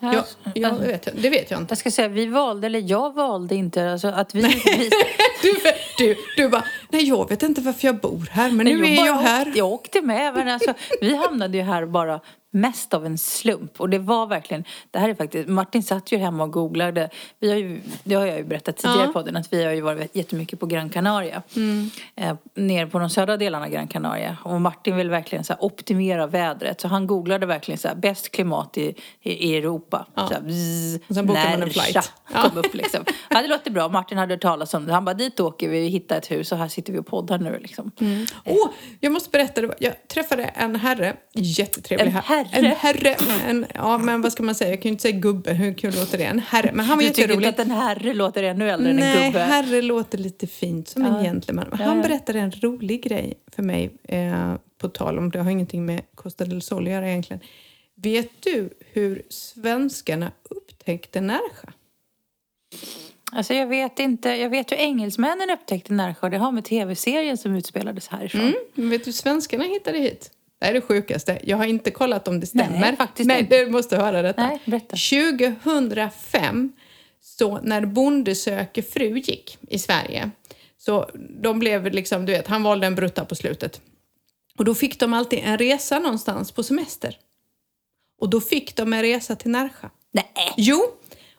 [0.00, 1.72] Ja, ja, det, vet jag, det vet jag inte.
[1.72, 4.40] Jag ska säga, vi valde, eller jag valde inte, alltså att vi...
[4.42, 4.90] vi
[5.42, 5.54] Du,
[5.98, 9.06] du, du bara, nej jag vet inte varför jag bor här men nu är bara
[9.06, 9.46] jag här.
[9.46, 10.34] Åkte, jag åkte med.
[10.34, 12.20] Men alltså, vi hamnade ju här bara
[12.54, 13.80] mest av en slump.
[13.80, 17.08] Och det var verkligen, det här är faktiskt, Martin satt ju hemma och googlade.
[17.38, 19.06] Vi har ju, det har jag ju berättat tidigare Ja.
[19.06, 21.42] på podden, att vi har ju varit jättemycket på Gran Canaria.
[22.16, 24.36] Eh, nere på de södra delarna av Gran Canaria.
[24.44, 26.80] Och Martin vill verkligen så optimera vädret.
[26.80, 30.06] Så han googlade verkligen så här, bäst klimat i, i, i Europa.
[30.14, 30.26] Ja.
[30.28, 32.12] Så här, bzz, Och sen bokar man en flight.
[32.32, 33.04] kom upp liksom.
[33.30, 33.88] Ja, det låter bra.
[33.88, 34.92] Martin hade hört talas om det.
[34.92, 37.58] Han bara, dit åker vi, hitta ett hus och här sitter vi och poddar nu
[37.62, 37.90] liksom.
[38.44, 38.68] Åh,
[39.00, 42.12] jag måste berätta, jag träffade en herre, jättetrevlig En
[42.50, 42.66] herre?
[42.66, 43.16] En herre,
[43.48, 45.94] en, ja men vad ska man säga, jag kan ju inte säga gubbe, hur kul
[45.94, 46.24] låter det?
[46.24, 47.48] En herre, men han var Du tycker inte jätterolig.
[47.48, 49.38] att en herre låter ännu äldre än en Nej, gubbe?
[49.44, 51.22] herre låter lite fint, som en Ja.
[51.22, 51.66] gentleman.
[51.70, 52.02] Men Ja, Han ja.
[52.02, 56.44] berättade en rolig grej för mig, eh, på tal om, det har ingenting med Costa
[56.44, 57.40] del Sol att göra egentligen.
[57.94, 61.68] Vet du hur svenskarna upptäckte Närsjö?
[63.32, 64.28] Alltså jag vet inte.
[64.28, 66.28] Jag vet hur engelsmännen upptäckte Närsjö.
[66.28, 68.40] Det har med tv-serien som utspelades härifrån.
[68.40, 68.54] Mm.
[68.74, 70.30] Men vet du hur svenskarna hittade hit?
[70.62, 71.38] Det är det sjukaste.
[71.42, 72.80] Jag har inte kollat om det stämmer.
[72.80, 73.64] Nej, faktiskt men inte.
[73.64, 74.46] du måste höra detta.
[74.46, 74.96] Nej, berätta.
[74.96, 76.72] 2005,
[77.20, 80.30] så när Bonde söker fru gick i Sverige,
[80.78, 81.10] så
[81.42, 83.80] de blev liksom, du vet, han valde en brutta på slutet.
[84.58, 87.16] Och då fick de alltid en resa någonstans på semester.
[88.20, 89.88] Och då fick de en resa till Närsjö.
[90.12, 90.54] Nej.
[90.56, 90.80] Jo,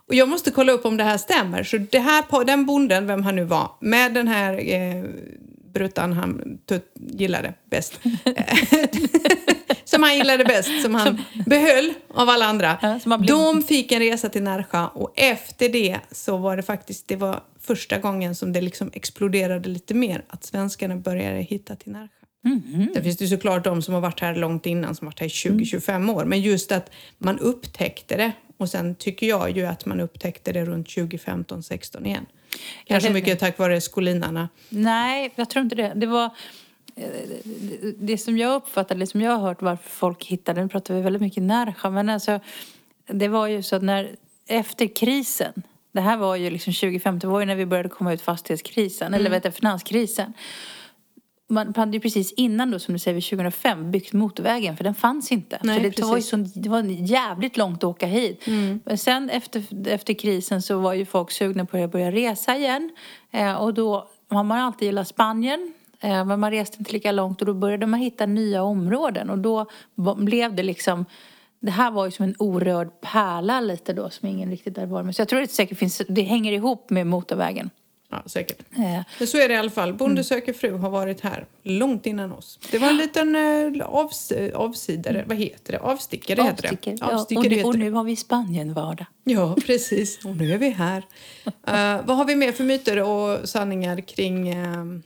[0.08, 1.64] och jag måste kolla upp om det här stämmer.
[1.64, 5.04] Så det här, den bonden, vem han nu var, med den här eh,
[5.74, 6.60] bruttan han
[6.96, 8.00] gillade bäst.
[9.86, 12.78] som han gillade bäst, som han behöll av alla andra.
[12.82, 17.16] Ja, De fick en resa till Närsjö och efter det så var det faktiskt, det
[17.16, 22.24] var första gången som det liksom exploderade lite mer, att svenskarna började hitta till Närsjö.
[22.44, 22.90] Mhm.
[22.94, 25.20] Sen finns det ju såklart de som har varit här långt innan, som har varit
[25.20, 26.26] här i 20-25 år.
[26.26, 28.32] Men just att man upptäckte det.
[28.58, 32.26] Och sen tycker jag ju att man upptäckte det runt 2015-16 igen.
[32.86, 34.50] Kanske mycket tack vare skolinarna.
[34.70, 35.92] Nej, jag tror inte det.
[35.96, 36.30] Det var...
[36.96, 40.94] det, det som jag uppfattar, det som jag har hört varför folk hittade, nu pratar
[40.94, 42.40] vi väldigt mycket Närsjö, men alltså
[43.08, 44.16] det var ju så att när,
[44.48, 45.54] efter krisen,
[45.92, 49.14] det här var ju liksom 2015, det var ju när vi började komma ut fastighetskrisen,
[49.14, 50.34] eller vet du, finanskrisen.
[51.54, 55.32] Man hade ju precis innan då, som du säger, 2005 byggt motorvägen för den fanns
[55.32, 55.60] inte.
[55.64, 58.44] Nej, för det, var ju så, det var jävligt långt att åka hit.
[58.84, 62.90] Men sen efter, efter krisen så var ju folk sugna på att börja resa igen.
[63.32, 65.74] Eh, och då har man alltid gillat Spanien.
[66.00, 69.30] Eh, men man reste inte lika långt och då började man hitta nya områden.
[69.30, 69.66] Och då
[70.16, 71.06] blev det liksom
[71.64, 75.04] det här var ju som en orörd pärla lite då som ingen riktigt där var
[75.04, 75.16] med.
[75.16, 77.70] Så jag tror att det säkert finns, det hänger ihop med motorvägen.
[78.14, 78.58] Ja, säkert.
[78.76, 79.94] Eh, Men så är det i alla fall.
[79.94, 82.60] Bonde söker fru har varit här långt innan oss.
[82.72, 85.80] Det var en liten eh, avs avsidare, vad heter det?
[85.80, 86.96] Avstickare heter avstickare.
[86.96, 87.02] det.
[87.02, 89.06] Ja, och, Avstickare nu, heter och nu har vi Spanien-vardag.
[89.24, 90.26] Ja, precis.
[90.26, 91.04] Och nu är vi här.
[91.68, 94.48] Eh, vad har vi mer för myter och sanningar kring...
[94.50, 95.04] eh, Mm,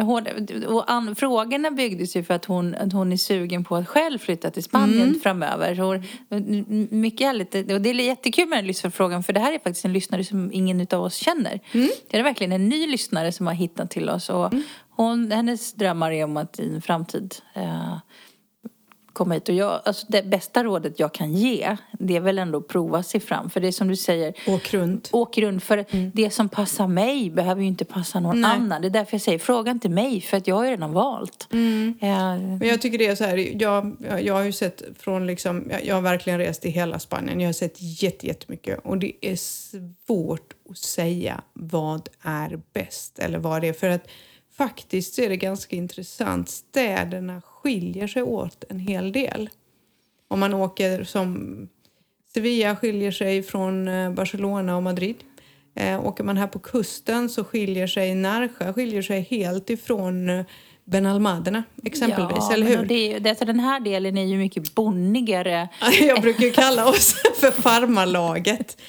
[0.00, 0.26] Hon,
[0.66, 4.18] och an, frågorna byggdes ju för att hon, att hon är sugen på att själv
[4.18, 5.74] flytta till Spanien framöver.
[5.74, 7.54] Så hon, mycket härligt.
[7.54, 10.52] Och det är jättekul med den lyssnarfrågan för det här är faktiskt en lyssnare som
[10.52, 11.60] ingen av oss känner.
[12.10, 14.28] Det är verkligen en ny lyssnare som har hittat till oss.
[14.28, 14.52] Och
[14.90, 17.96] hon, hennes drömmar är om att i en framtid eh,
[19.16, 19.48] komma hit.
[19.48, 23.02] Och jag, alltså det bästa rådet jag kan ge det är väl ändå att prova
[23.02, 23.50] sig fram.
[23.50, 25.08] För det är som du säger, Åk runt.
[25.12, 25.64] åk runt.
[25.64, 28.50] För det som passar mig behöver ju inte passa någon Nej.
[28.50, 28.82] annan.
[28.82, 31.48] Det är därför jag säger, fråga inte mig för att jag har ju redan valt.
[31.52, 31.58] Eh,
[31.98, 35.84] Men jag tycker det är så här, jag, jag, har ju sett från liksom, jag,
[35.84, 37.40] jag har verkligen rest i hela Spanien.
[37.40, 43.38] Jag har sett jätte, jättemycket och det är svårt att säga vad är bäst eller
[43.38, 43.72] vad det är.
[43.72, 44.08] För att
[44.56, 46.48] faktiskt så är det ganska intressant.
[46.48, 49.50] Städerna skiljer sig åt en hel del.
[50.28, 51.68] Om man åker som
[52.34, 55.16] Sevilla skiljer sig från eh, Barcelona och Madrid.
[55.74, 60.44] Eh, åker man här på kusten så skiljer sig Närsjö skiljer sig helt ifrån eh,
[60.84, 62.84] Benalmaderna exempelvis, ja, eller hur?
[62.84, 65.68] Det, det, alltså den här delen är ju mycket bonnigare.
[66.00, 68.80] Jag brukar ju kalla oss för farmarlaget.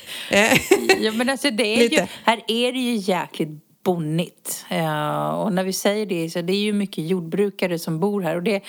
[1.00, 4.66] Ja, men alltså det är ju, här är det ju jäkligt bonnigt.
[4.70, 8.36] Eh, och när vi säger det så det är ju mycket jordbrukare som bor här.
[8.36, 8.64] Och det,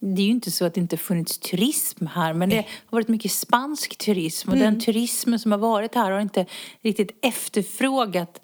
[0.00, 3.08] det är ju inte så att det inte funnits turism här men det har varit
[3.08, 6.46] mycket spansk turism och den turismen som har varit här har inte
[6.82, 8.40] riktigt efterfrågat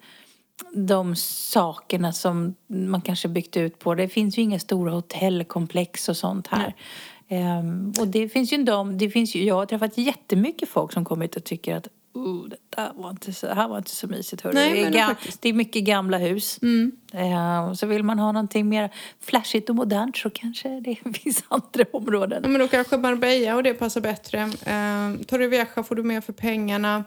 [0.73, 3.95] de sakerna som man kanske byggt ut på.
[3.95, 6.75] Det finns ju inga stora hotellkomplex och sånt här.
[7.27, 11.05] Ehm, och det finns ju de, det finns ju, jag har träffat jättemycket folk som
[11.05, 13.89] kommer hit och tycker att oh, det där var inte så, det här var inte
[13.95, 14.41] så mysigt.
[14.41, 14.53] Hörru.
[14.53, 16.59] Nej, det, är ga- det är mycket gamla hus.
[17.13, 21.43] Ehm, och så vill man ha någonting mer flashigt och modernt så kanske det finns
[21.47, 22.39] andra områden.
[22.43, 24.39] ja, men då kanske Marbella och det passar bättre.
[24.41, 27.03] Eh, Torrevieja får du mer för pengarna.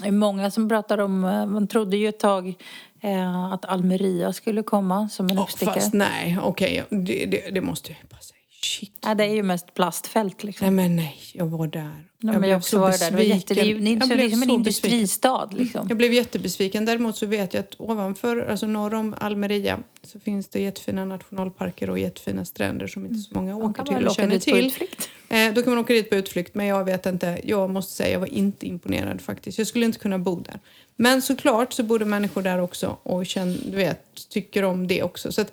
[0.00, 2.54] Det är många som pratar om, eh, man trodde ju ett tag
[3.00, 5.74] eh, att Almeria skulle komma som en Oh, uppstickare.
[5.74, 8.40] fast nej, okej, det, det, det måste bara säga.
[8.64, 8.92] Shit.
[9.02, 10.64] Ja, det är ju mest plastfält liksom.
[10.64, 12.04] Nej men nej, jag var där.
[12.18, 13.10] Ja, jag men jag också var där.
[13.10, 14.90] Det, var jätte, det är ju så, blev liksom en så besviken.
[14.90, 15.86] industristad liksom.
[15.88, 16.84] Jag blev jättebesviken.
[16.84, 21.90] Däremot så vet jag att ovanför, alltså norr om Almeria, så finns det jättefina nationalparker
[21.90, 24.50] och jättefina stränder som inte så många Man åker till och åka känner dit på
[24.50, 24.66] till.
[24.66, 25.08] utflykt.
[25.28, 27.40] Eh, då kan man åka dit på utflykt, men jag vet inte.
[27.44, 29.58] Jag måste säga, jag var inte imponerad faktiskt.
[29.58, 30.60] Jag skulle inte kunna bo där.
[30.96, 35.02] Men såklart så bor det människor där också och känner, du vet, tycker om det
[35.02, 35.32] också.
[35.32, 35.52] Så att,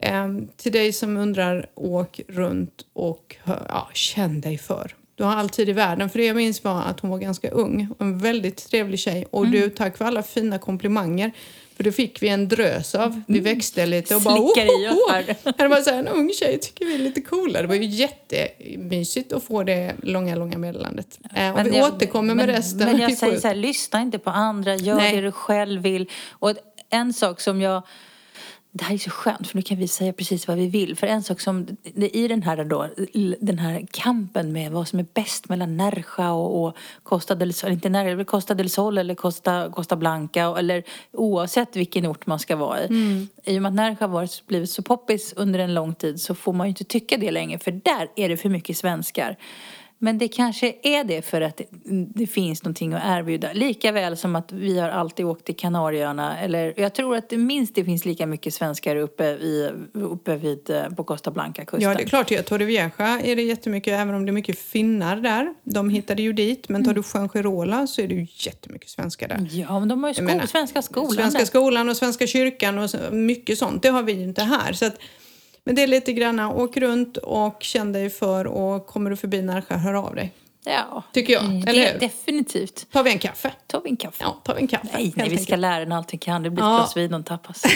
[0.00, 4.94] ehm, till dig som undrar, åk runt och hör, ja, känn dig för.
[5.14, 6.10] Du har all tid i världen.
[6.10, 9.26] För det jag minns var att hon var ganska ung och en väldigt trevlig tjej.
[9.30, 11.32] Och du, tack för alla fina komplimanger.
[11.76, 13.22] För det fick vi en drös av.
[13.26, 15.36] Vi växte lite och bara Slickar i oss "Ohoho!" här.
[15.58, 17.62] Det var så här, en ung tjej tycker vi är lite coola.
[17.62, 21.18] Det var ju jättemysigt att få det långa, långa meddelandet.
[21.34, 22.78] Eh, och vi jag- återkommer med men, resten.
[22.78, 25.16] Men jag säger så här, lyssna inte på andra, gör Nej.
[25.16, 26.10] det du själv vill.
[26.30, 26.54] Och
[26.90, 27.82] en sak som jag
[28.76, 30.96] det här är så skönt för nu kan vi säga precis vad vi vill.
[30.96, 32.88] För en sak som i den här, då,
[33.40, 37.72] den här kampen med vad som är bäst mellan Nerja och, och Costa del Sol,
[37.72, 42.56] inte Nerja, Costa del Sol eller Costa, Costa Blanca eller oavsett vilken ort man ska
[42.56, 42.88] vara i.
[43.44, 46.34] I och med att Nerja har varit, blivit så poppis under en lång tid så
[46.34, 49.36] får man ju inte tycka det längre för där är det för mycket svenskar.
[49.98, 51.64] Men det kanske är det för att det,
[52.14, 53.52] det finns någonting att erbjuda.
[53.52, 56.38] Lika väl som att vi har alltid åkt till Kanarieöarna.
[56.40, 60.70] Eller jag tror att det minst det finns lika mycket svenskar uppe, i, uppe vid,
[60.70, 61.90] eh, på Costa Blanca-kusten.
[61.90, 62.46] Ja, det är klart.
[62.46, 65.54] Torrevieja är det jättemycket, även om det är mycket finnar där.
[65.64, 66.68] De hittade ju dit.
[66.68, 69.48] Men tar du Fuengirola så är det ju jättemycket svenskar där.
[69.52, 72.78] Ja, men de har ju sko- Jag menar, svenska skolan Svenska skolan och Svenska kyrkan
[72.78, 73.82] och mycket sånt.
[73.82, 74.72] Det har vi ju inte här.
[74.72, 74.96] Så att,
[75.66, 79.42] men det är lite granna, åk runt och känn dig för och kommer du förbi
[79.42, 80.32] Närsjö, hör av dig.
[80.64, 82.00] Ja, Tycker jag, Mm, eller hur?
[82.00, 82.86] definitivt.
[82.92, 83.52] Tar vi en kaffe?
[83.66, 84.16] Tar vi en kaffe?
[84.24, 84.88] Ja, tar vi en kaffe.
[84.92, 86.42] Nej, nej, vi ska lära en allt vi kan.
[86.42, 86.74] Det blir Ja.
[86.74, 87.62] ett glas vin och en tapas.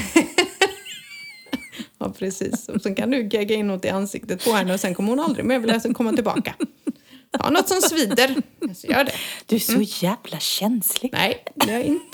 [1.98, 2.68] Ja, precis.
[2.68, 5.20] Och sen kan du gegga in något i ansiktet på henne och sen kommer hon
[5.20, 6.54] aldrig mer vilja komma tillbaka.
[7.30, 8.36] Ja, något som svider.
[8.74, 9.12] Så gör det.
[9.46, 11.10] Du är så jävla känslig.
[11.12, 12.09] Nej, det är jag inte.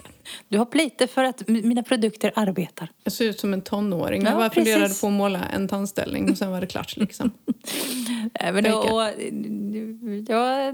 [0.48, 2.88] Du har lite för att mina produkter arbetar.
[3.04, 4.22] Jag ser ut som en tonåring.
[4.22, 7.30] Ja, jag bara funderade på att måla en tandställning och sen var det klart liksom.
[8.34, 8.94] Även Tänker.
[8.94, 9.02] och,
[10.28, 10.72] ja,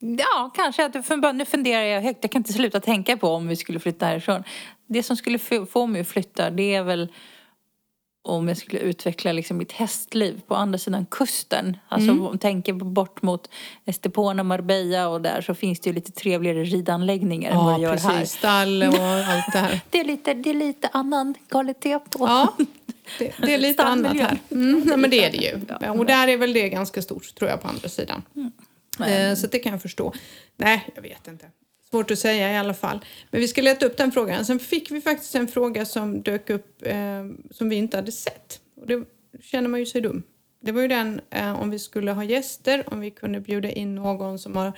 [0.00, 2.18] ja, kanske att du nu funderar jag högt.
[2.22, 4.44] Jag kan inte sluta tänka på om vi skulle flytta härifrån.
[4.86, 7.08] Det som skulle få få mig att flytta det är väl
[8.26, 11.76] om jag skulle utveckla liksom mitt hästliv på andra sidan kusten.
[11.88, 13.50] Alltså om man tänker bort mot
[13.84, 17.82] Estepona, Marbella och där så finns det ju lite trevligare ridanläggningar än vad Ja, det
[17.82, 18.10] gör precis.
[18.10, 18.24] här.
[18.24, 19.80] Stall och allt det här.
[19.90, 22.26] Det är lite, det är lite annan kvalitet på.
[22.26, 22.54] Ja,
[23.18, 24.38] det, det är lite annat här.
[24.50, 25.60] Mm, nej, men det är det ju.
[25.80, 25.90] Ja.
[25.92, 28.22] Och där är väl det ganska stort, tror jag, på andra sidan.
[29.06, 30.12] Eh, så det kan jag förstå.
[30.56, 31.46] Nej, jag vet inte.
[31.94, 33.04] Svårt att säga i alla fall.
[33.30, 34.44] Men vi ska leta upp den frågan.
[34.44, 38.60] Sen fick vi faktiskt en fråga som dök upp eh, som vi inte hade sett.
[38.80, 39.04] Och det
[39.42, 40.22] känner man ju sig dum.
[40.60, 43.94] Det var ju den eh, om vi skulle ha gäster, om vi kunde bjuda in
[43.94, 44.72] någon som har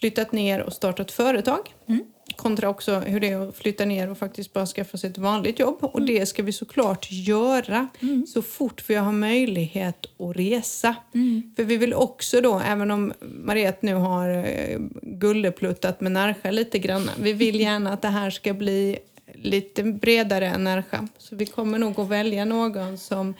[0.00, 1.74] flyttat ner och startat företag.
[1.88, 2.04] Mm.
[2.36, 5.58] Kontra också hur det är att flytta ner och faktiskt bara skaffa sig ett vanligt
[5.58, 5.78] jobb.
[5.80, 7.88] Och det ska vi såklart göra
[8.26, 10.94] så fort vi har möjlighet att resa.
[11.56, 16.78] För vi vill också då, även om Mariette nu har eh, gullepluttat med Närsjö lite
[16.78, 17.10] grann.
[17.20, 18.98] Vi vill gärna att det här ska bli
[19.34, 20.98] lite bredare än Närsjö.
[21.18, 23.34] Så vi kommer nog att välja någon som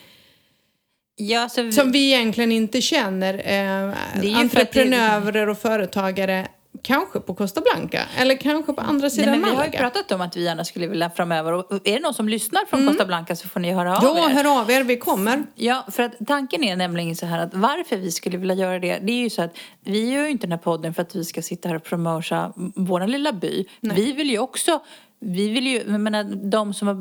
[1.17, 3.35] Ja, vi, som vi egentligen inte känner.
[3.35, 6.49] Eh, entreprenörer och företagare.
[6.83, 9.79] Kanske på Costa Blanca eller kanske på andra Nej, sidan men vi har ju Malaga.
[9.79, 11.53] pratat om att vi gärna skulle vilja framöver.
[11.53, 14.31] Och är det någon som lyssnar från Costa Blanca så får ni höra av Ja,
[14.31, 14.35] er.
[14.35, 14.85] hör av er.
[14.85, 15.43] Vi kommer.
[15.55, 18.99] Ja, för att tanken är nämligen så här att varför vi skulle vilja göra det,
[18.99, 21.25] det är ju så att vi gör ju inte den här podden för att vi
[21.25, 23.65] ska sitta här och promota vår lilla by.
[23.81, 24.81] Vi vill ju också,
[25.23, 26.95] vi vill ju, jag menar de som har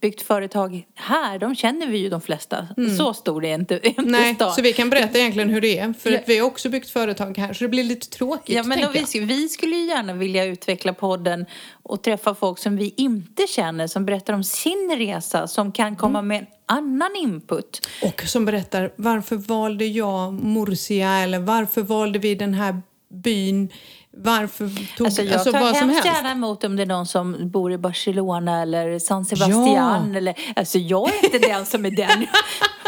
[0.00, 2.68] byggt företag här, de känner vi ju de flesta.
[2.98, 4.52] Så stor är inte, inte Nej, stan.
[4.52, 5.92] så vi kan berätta egentligen hur det är.
[5.92, 6.18] För Ja.
[6.18, 8.56] att vi har också byggt företag här så det blir lite tråkigt.
[8.56, 11.46] Ja, men då vi, vi skulle ju gärna vilja utveckla podden
[11.82, 16.18] och träffa folk som vi inte känner, som berättar om sin resa, som kan komma
[16.18, 16.28] Mm.
[16.28, 17.88] med annan input.
[18.02, 22.82] Och som berättar varför valde jag Murcia eller varför valde vi den här
[23.14, 23.68] byn?
[24.16, 25.06] Varför tog...
[25.06, 26.18] Alltså jag alltså tar vad som hemskt helst.
[26.18, 29.72] gärna emot om det är någon som bor i Barcelona eller San Sebastian.
[30.12, 30.16] Ja.
[30.16, 32.26] Eller, alltså jag är inte den som är den.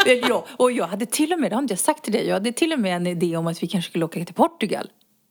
[0.29, 2.33] jag, och jag hade till och med, det har inte jag sagt till dig, jag
[2.33, 4.87] hade till och med en idé om att vi kanske skulle åka till Portugal.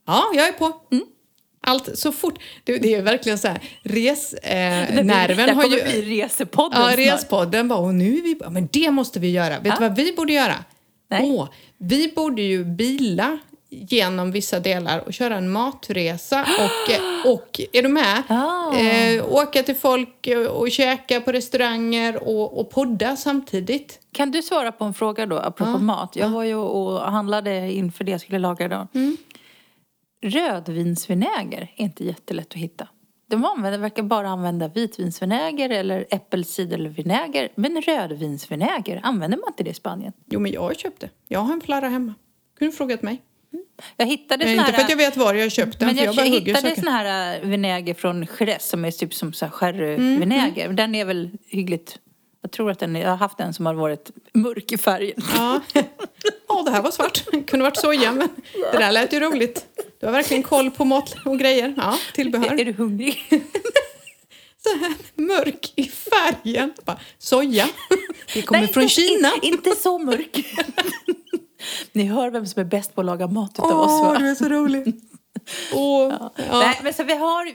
[0.07, 0.73] Ja, jag är på.
[0.93, 1.05] Mm.
[1.69, 2.39] Allt så fort.
[2.65, 5.83] Det, det är verkligen så här, resnerven eh, nerven det har kommer ju...
[6.03, 6.99] bli resepodden Ja, snart.
[7.15, 8.41] respodden bara, och nu är vi...
[8.51, 9.55] Men det måste vi göra.
[9.55, 9.77] Vet du Ja.
[9.81, 10.55] vad vi borde göra?
[11.11, 11.31] Nej.
[11.31, 13.39] Åh, vi borde ju bila
[13.89, 18.23] genom vissa delar och köra en matresa och, och är du med?
[18.29, 18.77] Ah.
[18.77, 24.01] Eh, åka till folk och käka på restauranger och, och podda samtidigt.
[24.13, 26.17] Kan du svara på en fråga då, apropå mat?
[26.17, 28.87] Jag var ju och handlade inför det jag skulle laga idag.
[28.95, 29.17] Mm.
[30.23, 32.89] Rödvinsvinäger är inte jättelätt att hitta.
[33.29, 37.49] De använder, verkar bara använda vitvinsvinäger eller äppelcidervinäger.
[37.55, 40.13] Men rödvinsvinäger, använder man inte det i Spanien?
[40.27, 41.11] Jo, men jag har köpt det.
[41.29, 42.15] Jag har en flarra hemma.
[42.59, 43.23] Kunde du frågat mig?
[43.97, 46.05] Jag hittade Men sån inte för att jag vet var jag köpt den, Men för
[46.05, 49.53] jag, jag hittade sån här äh, vinäger från Jerez som är typ som så här
[49.53, 50.69] sherryvinäger.
[50.69, 51.99] Den är väl hyggligt...
[52.43, 55.23] Jag tror att den är, jag har haft en som har varit mörk i färgen.
[55.37, 55.61] Ja.
[56.49, 57.25] ja, det här var svart.
[57.33, 58.29] Det kunde varit soja, men
[58.73, 59.67] det där lät ju roligt.
[60.01, 61.75] Du har verkligen koll på mat och grejer.
[61.77, 62.61] Ja, Är, tillbehör.
[62.61, 63.25] är du hungrig?
[64.63, 66.73] Så här mörk i färgen.
[66.85, 67.67] Bara, soja.
[68.35, 69.33] Det kommer Nej, från inte- Kina.
[69.43, 70.37] in- Inte så mörk.
[71.93, 74.19] Ni hör vem som är bäst på att laga mat utav oss Åh, va?
[74.19, 74.95] du är så rolig.
[75.75, 76.59] Åh, ja.
[76.59, 77.53] Nej, men så vi har,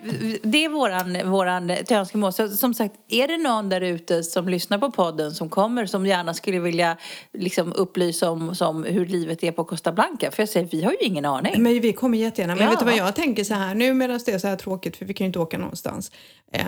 [0.48, 2.34] det är våran, våran ett önskemål.
[2.34, 6.06] Så som sagt, är det någon där ute som lyssnar på podden som kommer som
[6.06, 6.98] gärna skulle vilja
[7.34, 10.32] liksom, upplysa om som hur livet är på Costa Blanca?
[10.32, 11.64] För jag säger, vi har ju ingen aning.
[11.64, 12.56] Men vi kommer jättegärna.
[12.56, 12.70] Men Ja.
[12.70, 15.06] vet du vad jag tänker så här nu medan det är så här tråkigt för
[15.06, 16.12] vi kan ju inte åka någonstans.
[16.54, 16.66] Eh,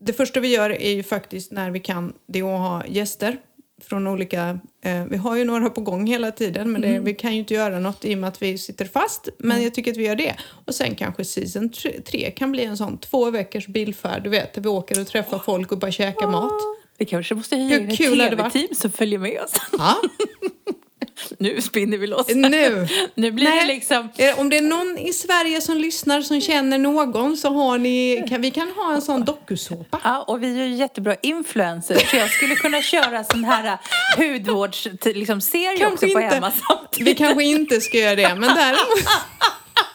[0.00, 3.36] det första vi gör är ju faktiskt när vi kan det är att ha gäster
[3.82, 7.32] från olika, eh, vi har ju några på gång hela tiden men det, vi kan
[7.32, 9.28] ju inte göra något i och med att vi sitter fast.
[9.38, 10.36] Men jag tycker att vi gör det.
[10.66, 11.70] Och sen kanske season
[12.04, 15.38] 3 kan bli en sån två veckors bilfärd, du vet, där vi åker och träffar
[15.38, 16.60] folk och bara käkar mat.
[16.98, 19.52] Vi kanske måste hyra in ett tv-team som följer med oss.
[19.78, 19.96] Ja,
[21.38, 22.26] nu spinner vi loss.
[22.34, 22.86] nu!
[23.14, 23.60] Nu blir Nej.
[23.60, 24.08] det liksom...
[24.16, 28.26] Eh, Om det är någon i Sverige som lyssnar som känner någon så har ni,
[28.28, 30.00] kan, vi kan ha en sån dokusåpa.
[30.04, 32.10] Ja, och vi är ju jättebra influencers.
[32.10, 33.78] Så jag skulle kunna köra sån här
[34.16, 36.34] hudvårds liksom, serie Kanske också på inte.
[36.34, 37.08] hemma samtidigt.
[37.08, 39.08] Vi kanske inte ska göra det, men däremot...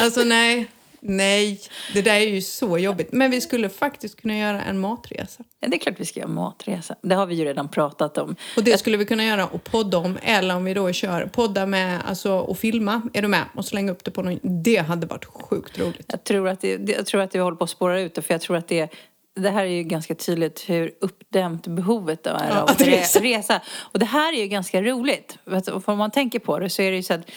[0.00, 0.66] Alltså nej,
[1.06, 1.60] Nej,
[1.92, 3.12] det där är ju så jobbigt.
[3.12, 5.44] Men vi skulle faktiskt kunna göra en matresa.
[5.60, 6.94] Ja, det är klart vi ska göra matresa.
[7.02, 8.36] Det har vi ju redan pratat om.
[8.56, 10.18] Och det skulle vi kunna göra och podda om.
[10.22, 13.44] Eller om vi då kör podda med, alltså och filma, är du med?
[13.54, 14.62] Och slänga upp det på någon.
[14.64, 16.06] Det hade varit sjukt roligt.
[16.06, 18.34] Jag tror att, det, jag tror att vi håller på att spåra ut det, för
[18.34, 18.92] jag tror att det
[19.36, 22.80] det här är ju ganska tydligt hur uppdämt behovet är av att
[23.20, 23.60] resa.
[23.78, 25.38] Och det här är ju ganska roligt.
[25.64, 27.30] För om man tänker på det så är det ju så att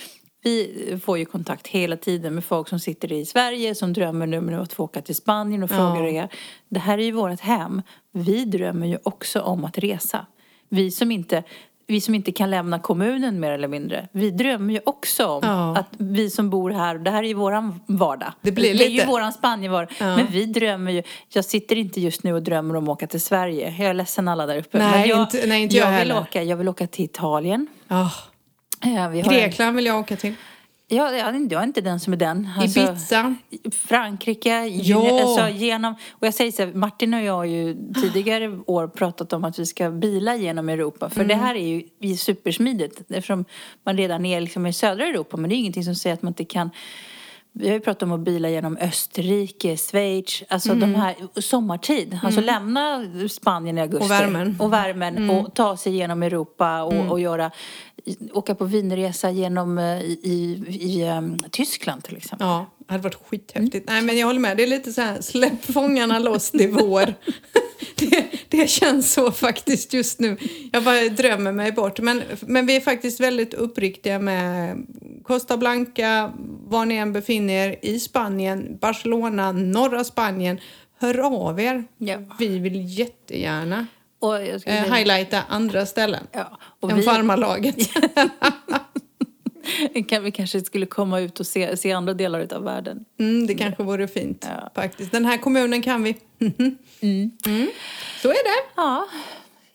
[0.43, 4.37] vi får ju kontakt hela tiden med folk som sitter i Sverige som drömmer nu
[4.37, 6.29] om att få åka till Spanien och frågar er.
[6.69, 7.81] Det här är ju vårt hem.
[8.11, 10.25] Vi drömmer ju också om att resa.
[10.69, 11.43] Vi som inte
[11.89, 14.07] vi som inte kan lämna kommunen mer eller mindre.
[14.11, 15.77] Vi drömmer ju också om Ja.
[15.77, 18.31] att vi som bor här, det här är ju våran vardag.
[18.41, 19.89] Det blir det är lite- ju våran Spanienvardag.
[19.99, 20.15] Ja.
[20.17, 23.21] Men vi drömmer ju, jag sitter inte just nu och drömmer om att åka till
[23.21, 23.75] Sverige.
[23.79, 24.77] Jag är ledsen alla där uppe.
[24.77, 26.19] Nej, Men jag, inte- nej, inte jag vill heller.
[26.21, 27.67] åka, jag vill åka till Italien.
[27.87, 28.11] Ja,
[28.81, 30.33] vi har Grekland vill jag åka till.
[30.89, 32.49] Ja, jag, är- inte den som är den.
[32.59, 33.35] Alltså, Ibiza.
[33.71, 35.21] Frankrike, Ja.
[35.21, 39.33] alltså genom, och jag säger så här, Martin och jag har ju tidigare år pratat
[39.33, 41.09] om att vi ska bila genom Europa.
[41.09, 41.45] För det Mm.
[41.45, 43.45] här är ju är supersmidigt eftersom
[43.83, 45.37] man redan är liksom i södra Europa.
[45.37, 46.69] Men det är ingenting som säger att man inte kan
[47.59, 50.79] vi har ju pratat om att bila genom Österrike, Schweiz, alltså Mm.
[50.93, 52.19] de här sommartid.
[52.23, 54.05] Alltså lämna Spanien i augusti.
[54.05, 54.55] Och värmen.
[54.59, 57.51] Och värmen och ta sig genom Europa och, och göra,
[58.33, 62.47] åka på vinresa genom eh, i, i, i em, Tyskland till exempel.
[62.47, 63.89] Ja, det hade varit skithäftigt.
[63.89, 64.57] Nej, men jag håller med.
[64.57, 67.13] Det är lite så här, släpp fångarna loss, det är vår.
[67.95, 70.37] det, det känns så faktiskt just nu.
[70.71, 71.99] Jag bara drömmer mig bort.
[71.99, 74.77] Men, men vi är faktiskt väldigt uppriktiga med
[75.23, 76.33] Costa Blanca,
[76.63, 80.59] var ni än befinner er, i Spanien, Barcelona, norra Spanien.
[80.99, 81.83] Hör av er.
[81.97, 82.17] Ja.
[82.39, 83.87] Vi vill jättegärna
[84.27, 87.75] Och jag ska eh, highlighta andra ställen ja, och än vi, farmarlaget.
[90.21, 93.05] vi kanske skulle komma ut och se, se andra delar av världen.
[93.19, 94.71] Mm, det kanske vore fint Ja.
[94.75, 95.11] faktiskt.
[95.11, 96.15] Den här kommunen kan vi.
[97.01, 97.31] Mm.
[98.21, 98.69] Så är det.
[98.75, 99.07] Ja.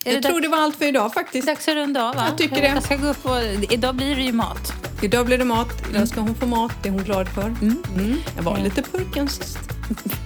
[0.05, 1.47] Är Jag det tror det var allt för idag faktiskt.
[1.47, 2.25] dags att runda av va?
[2.29, 2.67] Jag tycker det.
[2.67, 3.41] Jag ska gå upp och,
[3.73, 4.73] idag blir det ju mat.
[5.01, 5.67] Idag blir det mat.
[5.89, 6.71] Idag ska hon få mat.
[6.83, 7.41] Det är hon glad för.
[7.61, 8.15] Mm.
[8.35, 9.59] Jag var lite purken sist.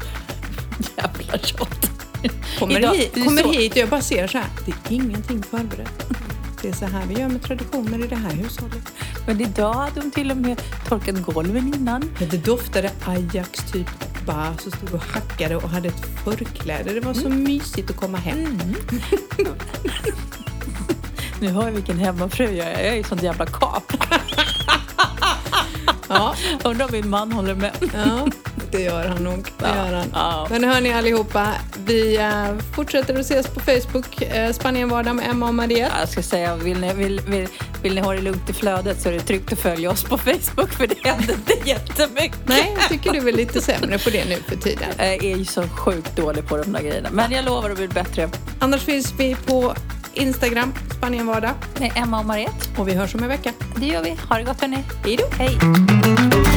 [0.98, 1.77] Jävla tjat.
[2.60, 4.48] Kommer, Idag- hit, kommer så- hit och jag bara ser så här.
[4.66, 6.08] Det är ingenting förberett.
[6.62, 8.92] Det är så här vi gör med traditioner i det här hushållet.
[9.28, 12.12] Men idag hade hon till och med torkat golven innan.
[12.20, 13.88] Men det doftade Ajax typ
[14.26, 16.94] bara så stod och hackade och hade ett förkläde.
[16.94, 18.60] Det var så mysigt att komma hem.
[21.40, 22.84] Nu hör jag vilken hemmafru jag är.
[22.84, 23.94] Jag är ju sånt jävla kap.
[26.10, 27.72] Ja, Undrar om min man håller med.
[27.94, 28.28] ja,
[28.72, 29.52] det gör han nog.
[29.60, 30.08] Det gör han.
[30.14, 30.48] ja.
[30.50, 31.48] Men hör ni allihopa,
[31.88, 34.22] vi eh, fortsätter att ses på Facebook.
[34.22, 35.92] Eh, Spanienvardag med Emma och Maria.
[36.00, 37.48] Jag ska säga, vill ni, vill, vill,
[37.84, 40.18] vill ni ha det lugnt i flödet så är det tryggt att följa oss på
[40.18, 42.40] Facebook för det händer inte jättemycket.
[42.46, 44.88] Nej, jag tycker du är lite sämre på det nu för tiden.
[44.98, 47.10] Jag är ju så sjukt dålig på de där grejerna.
[47.12, 48.30] Men jag lovar att bli bättre.
[48.60, 49.74] Annars finns vi på
[50.14, 51.52] Instagram, Spanienvardag.
[51.80, 52.82] Med Emma och Mariette.
[52.82, 53.54] Och vi hörs om en vecka.
[53.76, 54.18] Det gör vi.
[54.30, 54.84] Ha det gott hörni.
[55.04, 55.26] Hej då!
[55.38, 56.57] Hej.